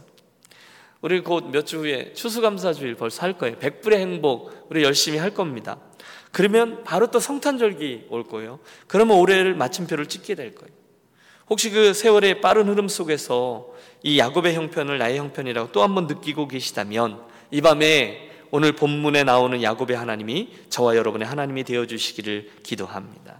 우리 1.00 1.20
곧 1.22 1.46
몇 1.50 1.64
주 1.66 1.78
후에 1.78 2.12
추수감사주일 2.12 2.94
벌써 2.94 3.22
할 3.22 3.38
거예요. 3.38 3.58
백불의 3.58 3.98
행복 4.00 4.66
우리 4.70 4.82
열심히 4.84 5.18
할 5.18 5.32
겁니다. 5.32 5.78
그러면 6.30 6.84
바로 6.84 7.10
또 7.10 7.18
성탄절기 7.20 8.06
올 8.10 8.24
거예요. 8.24 8.60
그러면 8.86 9.16
올해를 9.16 9.54
마침표를 9.54 10.06
찍게 10.06 10.34
될 10.34 10.54
거예요. 10.54 10.72
혹시 11.48 11.70
그 11.70 11.94
세월의 11.94 12.40
빠른 12.40 12.68
흐름 12.68 12.86
속에서 12.86 13.70
이 14.02 14.18
야곱의 14.18 14.54
형편을 14.54 14.98
나의 14.98 15.18
형편이라고 15.18 15.72
또 15.72 15.82
한 15.82 15.94
번 15.94 16.06
느끼고 16.06 16.46
계시다면 16.48 17.20
이 17.50 17.60
밤에 17.60 18.30
오늘 18.52 18.72
본문에 18.72 19.24
나오는 19.24 19.60
야곱의 19.62 19.96
하나님이 19.96 20.50
저와 20.68 20.96
여러분의 20.96 21.26
하나님이 21.26 21.64
되어 21.64 21.86
주시기를 21.86 22.50
기도합니다. 22.62 23.39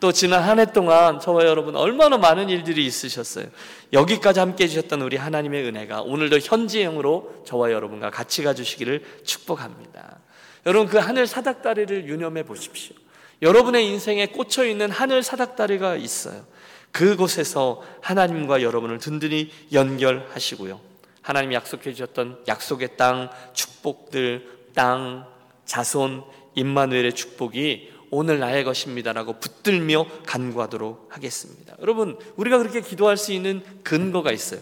또 0.00 0.12
지난 0.12 0.42
한 0.42 0.58
해 0.58 0.64
동안 0.72 1.20
저와 1.20 1.44
여러분 1.44 1.76
얼마나 1.76 2.16
많은 2.18 2.48
일들이 2.48 2.84
있으셨어요. 2.86 3.46
여기까지 3.92 4.40
함께 4.40 4.64
해주셨던 4.64 5.02
우리 5.02 5.16
하나님의 5.16 5.64
은혜가 5.66 6.02
오늘도 6.02 6.38
현지형으로 6.38 7.42
저와 7.46 7.70
여러분과 7.70 8.10
같이 8.10 8.42
가주시기를 8.42 9.04
축복합니다. 9.24 10.18
여러분 10.66 10.88
그 10.88 10.98
하늘 10.98 11.26
사닥다리를 11.26 12.08
유념해 12.08 12.42
보십시오. 12.42 12.96
여러분의 13.42 13.86
인생에 13.86 14.26
꽂혀 14.26 14.64
있는 14.66 14.90
하늘 14.90 15.22
사닥다리가 15.22 15.96
있어요. 15.96 16.44
그곳에서 16.92 17.82
하나님과 18.00 18.62
여러분을 18.62 18.98
든든히 18.98 19.50
연결하시고요. 19.72 20.80
하나님이 21.22 21.54
약속해 21.54 21.92
주셨던 21.92 22.44
약속의 22.48 22.96
땅, 22.96 23.30
축복들, 23.52 24.46
땅, 24.74 25.26
자손, 25.64 26.24
임마누엘의 26.54 27.14
축복이 27.14 27.92
오늘 28.10 28.40
나의 28.40 28.64
것입니다라고 28.64 29.34
붙들며 29.34 30.06
간구하도록 30.26 31.08
하겠습니다. 31.10 31.76
여러분, 31.80 32.18
우리가 32.36 32.58
그렇게 32.58 32.80
기도할 32.80 33.16
수 33.16 33.32
있는 33.32 33.62
근거가 33.84 34.32
있어요. 34.32 34.60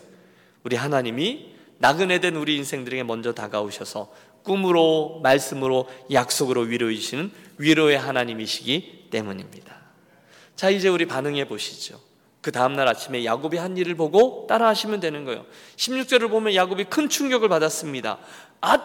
우리 0.64 0.76
하나님이 0.76 1.54
나그네된 1.78 2.37
우리 2.37 2.56
인생들에게 2.56 3.04
먼저 3.04 3.32
다가오셔서 3.32 4.12
꿈으로, 4.42 5.20
말씀으로, 5.22 5.88
약속으로 6.12 6.62
위로해 6.62 6.94
주시는 6.94 7.30
위로의 7.58 7.98
하나님이시기 7.98 9.08
때문입니다. 9.11 9.76
자, 10.56 10.70
이제 10.70 10.88
우리 10.88 11.06
반응해 11.06 11.46
보시죠. 11.46 12.00
그 12.40 12.52
다음날 12.52 12.88
아침에 12.88 13.24
야곱이 13.24 13.56
한 13.56 13.76
일을 13.76 13.94
보고 13.94 14.46
따라 14.48 14.68
하시면 14.68 15.00
되는 15.00 15.24
거예요. 15.24 15.44
16절을 15.76 16.30
보면 16.30 16.54
야곱이 16.54 16.84
큰 16.84 17.08
충격을 17.08 17.48
받았습니다. 17.48 18.18
아, 18.61 18.78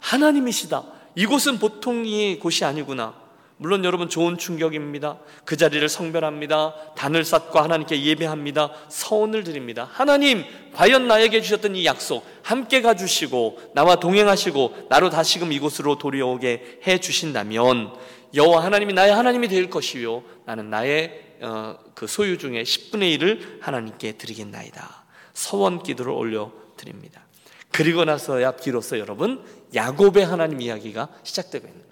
하나님이시다. 0.00 0.84
이곳은 1.14 1.58
보통의 1.58 2.38
곳이 2.38 2.64
아니구나. 2.64 3.25
물론 3.58 3.84
여러분 3.84 4.08
좋은 4.08 4.36
충격입니다. 4.36 5.18
그 5.46 5.56
자리를 5.56 5.88
성별합니다. 5.88 6.92
단을 6.94 7.24
쌓고 7.24 7.58
하나님께 7.58 8.02
예배합니다. 8.02 8.70
서원을 8.88 9.44
드립니다. 9.44 9.88
하나님, 9.90 10.44
과연 10.74 11.08
나에게 11.08 11.40
주셨던 11.40 11.74
이 11.74 11.86
약속 11.86 12.26
함께 12.42 12.82
가 12.82 12.94
주시고 12.94 13.72
나와 13.74 13.96
동행하시고 13.96 14.88
나로 14.90 15.08
다시금 15.08 15.52
이곳으로 15.52 15.96
돌아오게 15.96 16.80
해 16.86 16.98
주신다면 16.98 17.94
여호와 18.34 18.62
하나님이 18.62 18.92
나의 18.92 19.14
하나님이 19.14 19.48
될 19.48 19.70
것이요 19.70 20.22
나는 20.44 20.68
나의 20.68 21.22
어, 21.40 21.78
그 21.94 22.06
소유 22.06 22.36
중에 22.38 22.62
10분의 22.62 23.18
1을 23.18 23.62
하나님께 23.62 24.12
드리겠나이다. 24.12 25.04
서원 25.32 25.82
기도를 25.82 26.12
올려 26.12 26.52
드립니다. 26.76 27.22
그리고 27.70 28.04
나서야 28.04 28.52
비로소 28.52 28.98
여러분 28.98 29.42
야곱의 29.74 30.26
하나님 30.26 30.60
이야기가 30.60 31.08
시작되고 31.22 31.66
있는. 31.66 31.85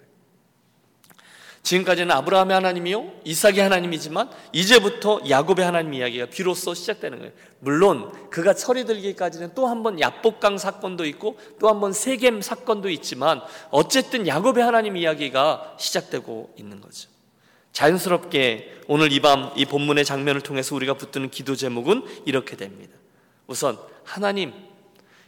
지금까지는 1.65 2.11
아브라함의 2.11 2.53
하나님이요, 2.53 3.11
이삭의 3.23 3.57
하나님이지만 3.57 4.29
이제부터 4.53 5.19
야곱의 5.27 5.65
하나님 5.65 5.95
이야기가 5.95 6.27
비로소 6.27 6.75
시작되는 6.75 7.17
거예요. 7.17 7.33
물론 7.59 8.11
그가 8.29 8.53
철이 8.53 8.85
들기까지는 8.85 9.55
또 9.55 9.65
한 9.65 9.81
번 9.81 9.99
야복강 9.99 10.59
사건도 10.59 11.05
있고 11.05 11.39
또 11.59 11.67
한 11.67 11.79
번 11.81 11.91
세겜 11.91 12.41
사건도 12.43 12.89
있지만 12.91 13.41
어쨌든 13.71 14.27
야곱의 14.27 14.63
하나님 14.63 14.95
이야기가 14.95 15.75
시작되고 15.79 16.53
있는 16.55 16.81
거죠. 16.81 17.09
자연스럽게 17.73 18.81
오늘 18.87 19.11
이 19.11 19.19
밤 19.19 19.49
이 19.57 19.65
본문의 19.65 20.05
장면을 20.05 20.41
통해서 20.41 20.75
우리가 20.75 20.93
붙드는 20.93 21.31
기도 21.31 21.55
제목은 21.55 22.03
이렇게 22.25 22.55
됩니다. 22.55 22.93
우선 23.47 23.79
하나님 24.03 24.53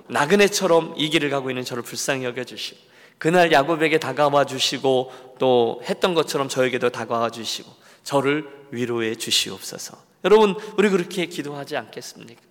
나그네처럼 0.08 0.94
이 0.98 1.10
길을 1.10 1.32
가고 1.32 1.50
있는 1.50 1.66
저를 1.66 1.82
불쌍히 1.82 2.24
여겨 2.26 2.44
주시고 2.44 2.87
그날 3.18 3.52
야곱에게 3.52 4.00
다가와 4.00 4.46
주시고 4.46 5.36
또 5.40 5.82
했던 5.84 6.14
것처럼 6.14 6.50
저에게도 6.50 6.90
다가와 6.90 7.32
주시고 7.32 7.72
저를 8.04 8.48
위로해 8.72 9.16
주시옵소서. 9.16 9.98
여러분, 10.24 10.56
우리 10.78 10.90
그렇게 10.90 11.26
기도하지 11.26 11.78
않겠습니까? 11.78 12.42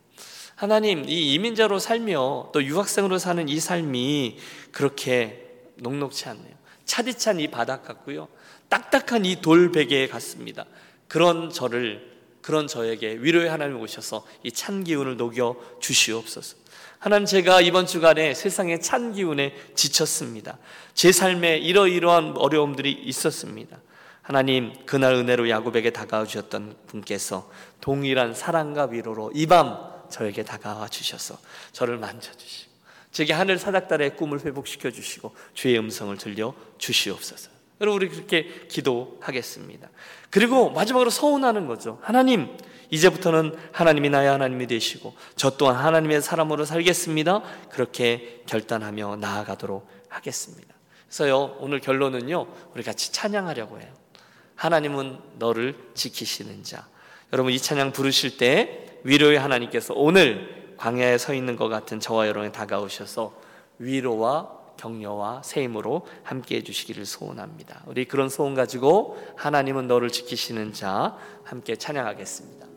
하나님, 0.55 1.09
이 1.09 1.35
이민자로 1.35 1.79
살며 1.79 2.51
또 2.53 2.65
유학생으로 2.65 3.19
사는 3.19 3.49
이 3.49 3.61
삶이 3.61 4.39
그렇게 4.73 5.47
녹록치 5.77 6.29
않네요. 6.31 6.55
차디찬 6.87 7.41
이 7.41 7.49
바닥 7.49 7.85
같고요. 7.85 8.29
딱딱한 8.69 9.25
이 9.27 9.41
돌베개 9.41 10.09
같습니다. 10.09 10.65
그런 11.09 11.51
저를, 11.51 12.11
그런 12.41 12.67
저에게 12.67 13.17
위로의 13.21 13.51
하나님 13.51 13.81
오셔서 13.81 14.25
이 14.45 14.51
찬 14.51 14.85
기운을 14.85 15.17
녹여 15.17 15.57
주시옵소서. 15.81 16.57
하나님 16.99 17.27
제가 17.27 17.61
이번 17.61 17.87
주간에 17.87 18.35
세상의 18.35 18.81
찬 18.81 19.13
기운에 19.13 19.55
지쳤습니다. 19.75 20.59
제 20.95 21.13
삶에 21.13 21.59
이러이러한 21.59 22.35
어려움들이 22.37 22.91
있었습니다. 22.93 23.79
하나님 24.23 24.73
그날 24.87 25.15
은혜로 25.15 25.49
야곱에게 25.49 25.91
다가와 25.91 26.25
주셨던 26.25 26.77
분께서 26.87 27.49
동일한 27.81 28.35
사랑과 28.35 28.87
위로로 28.87 29.31
이 29.35 29.47
밤 29.47 29.95
저에게 30.11 30.45
다가와 30.45 30.89
주셔서 30.89 31.39
저를 31.73 31.99
만져 31.99 32.33
주시고 32.33 32.73
제게 33.13 33.33
하늘 33.33 33.59
사닥달의 33.59 34.17
꿈을 34.17 34.45
회복시켜 34.45 34.91
주시고 34.91 35.35
주의 35.55 35.79
음성을 35.79 36.17
들려 36.19 36.55
주시옵소서. 36.79 37.51
여러분 37.81 38.03
우리 38.03 38.09
그렇게 38.09 38.67
기도하겠습니다. 38.69 39.89
그리고 40.37 40.69
마지막으로 40.69 41.09
서운하는 41.09 41.67
거죠. 41.67 41.99
하나님 42.03 42.59
이제부터는 42.91 43.57
하나님이 43.73 44.11
나의 44.11 44.29
하나님이 44.29 44.67
되시고 44.67 45.15
저 45.35 45.57
또한 45.57 45.77
하나님의 45.77 46.21
사람으로 46.21 46.67
살겠습니다. 46.67 47.43
그렇게 47.71 48.43
결단하며 48.45 49.17
나아가도록 49.17 49.89
하겠습니다. 50.11 50.75
그래서요 51.07 51.57
오늘 51.61 51.81
결론은요 51.81 52.49
우리 52.75 52.83
같이 52.83 53.13
찬양하려고 53.13 53.81
해요. 53.81 53.89
하나님은 54.57 55.21
너를 55.39 55.75
지키시는 55.95 56.65
자. 56.65 56.87
여러분 57.33 57.51
이 57.51 57.59
찬양 57.59 57.93
부르실 57.93 58.37
때 58.37 58.99
위로의 59.05 59.39
하나님께서 59.39 59.95
오늘 59.97 60.75
광야에 60.77 61.17
서 61.17 61.33
있는 61.33 61.57
것 61.57 61.69
같은 61.69 61.99
저와 61.99 62.29
여러분에 62.29 62.53
다가오셔서 62.53 63.33
위로와 63.79 64.51
격려와 64.77 65.43
세임으로 65.43 66.07
함께 66.23 66.57
해주시기를 66.57 67.07
소원합니다. 67.07 67.83
우리 67.87 68.05
그런 68.05 68.29
소원 68.29 68.55
가지고 68.55 69.17
하나님은 69.37 69.87
너를 69.87 70.11
지키시는 70.11 70.73
자 70.73 71.17
함께 71.45 71.77
찬양하겠습니다. 71.77 72.76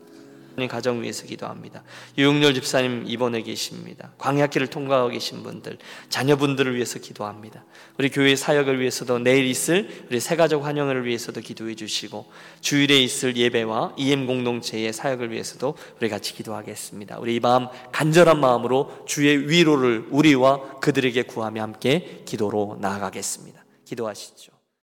가정 0.68 1.02
위해서 1.02 1.26
기도합니다. 1.26 1.82
유용렬 2.18 2.54
집사님 2.54 3.04
입원해 3.06 3.42
계십니다. 3.42 4.12
광야길을 4.18 4.68
통과하고 4.68 5.10
계신 5.10 5.42
분들, 5.42 5.78
자녀분들을 6.08 6.74
위해서 6.74 6.98
기도합니다. 6.98 7.64
우리 7.98 8.08
교회 8.10 8.36
사역을 8.36 8.80
위해서도 8.80 9.18
내일 9.18 9.46
있을 9.46 10.06
우리 10.10 10.20
새가족 10.20 10.64
환영을 10.64 11.06
위해서도 11.06 11.40
기도해 11.40 11.74
주시고 11.74 12.30
주일에 12.60 12.98
있을 12.98 13.36
예배와 13.36 13.94
EM 13.96 14.26
공동체의 14.26 14.92
사역을 14.92 15.30
위해서도 15.30 15.76
우리 16.00 16.08
같이 16.08 16.34
기도하겠습니다. 16.34 17.18
우리 17.18 17.36
이밤 17.36 17.68
간절한 17.92 18.40
마음으로 18.40 19.04
주의 19.06 19.48
위로를 19.48 20.06
우리와 20.10 20.80
그들에게 20.80 21.22
구하며 21.22 21.62
함께 21.62 22.22
기도로 22.24 22.78
나아가겠습니다. 22.80 23.64
기도하시죠. 23.84 24.49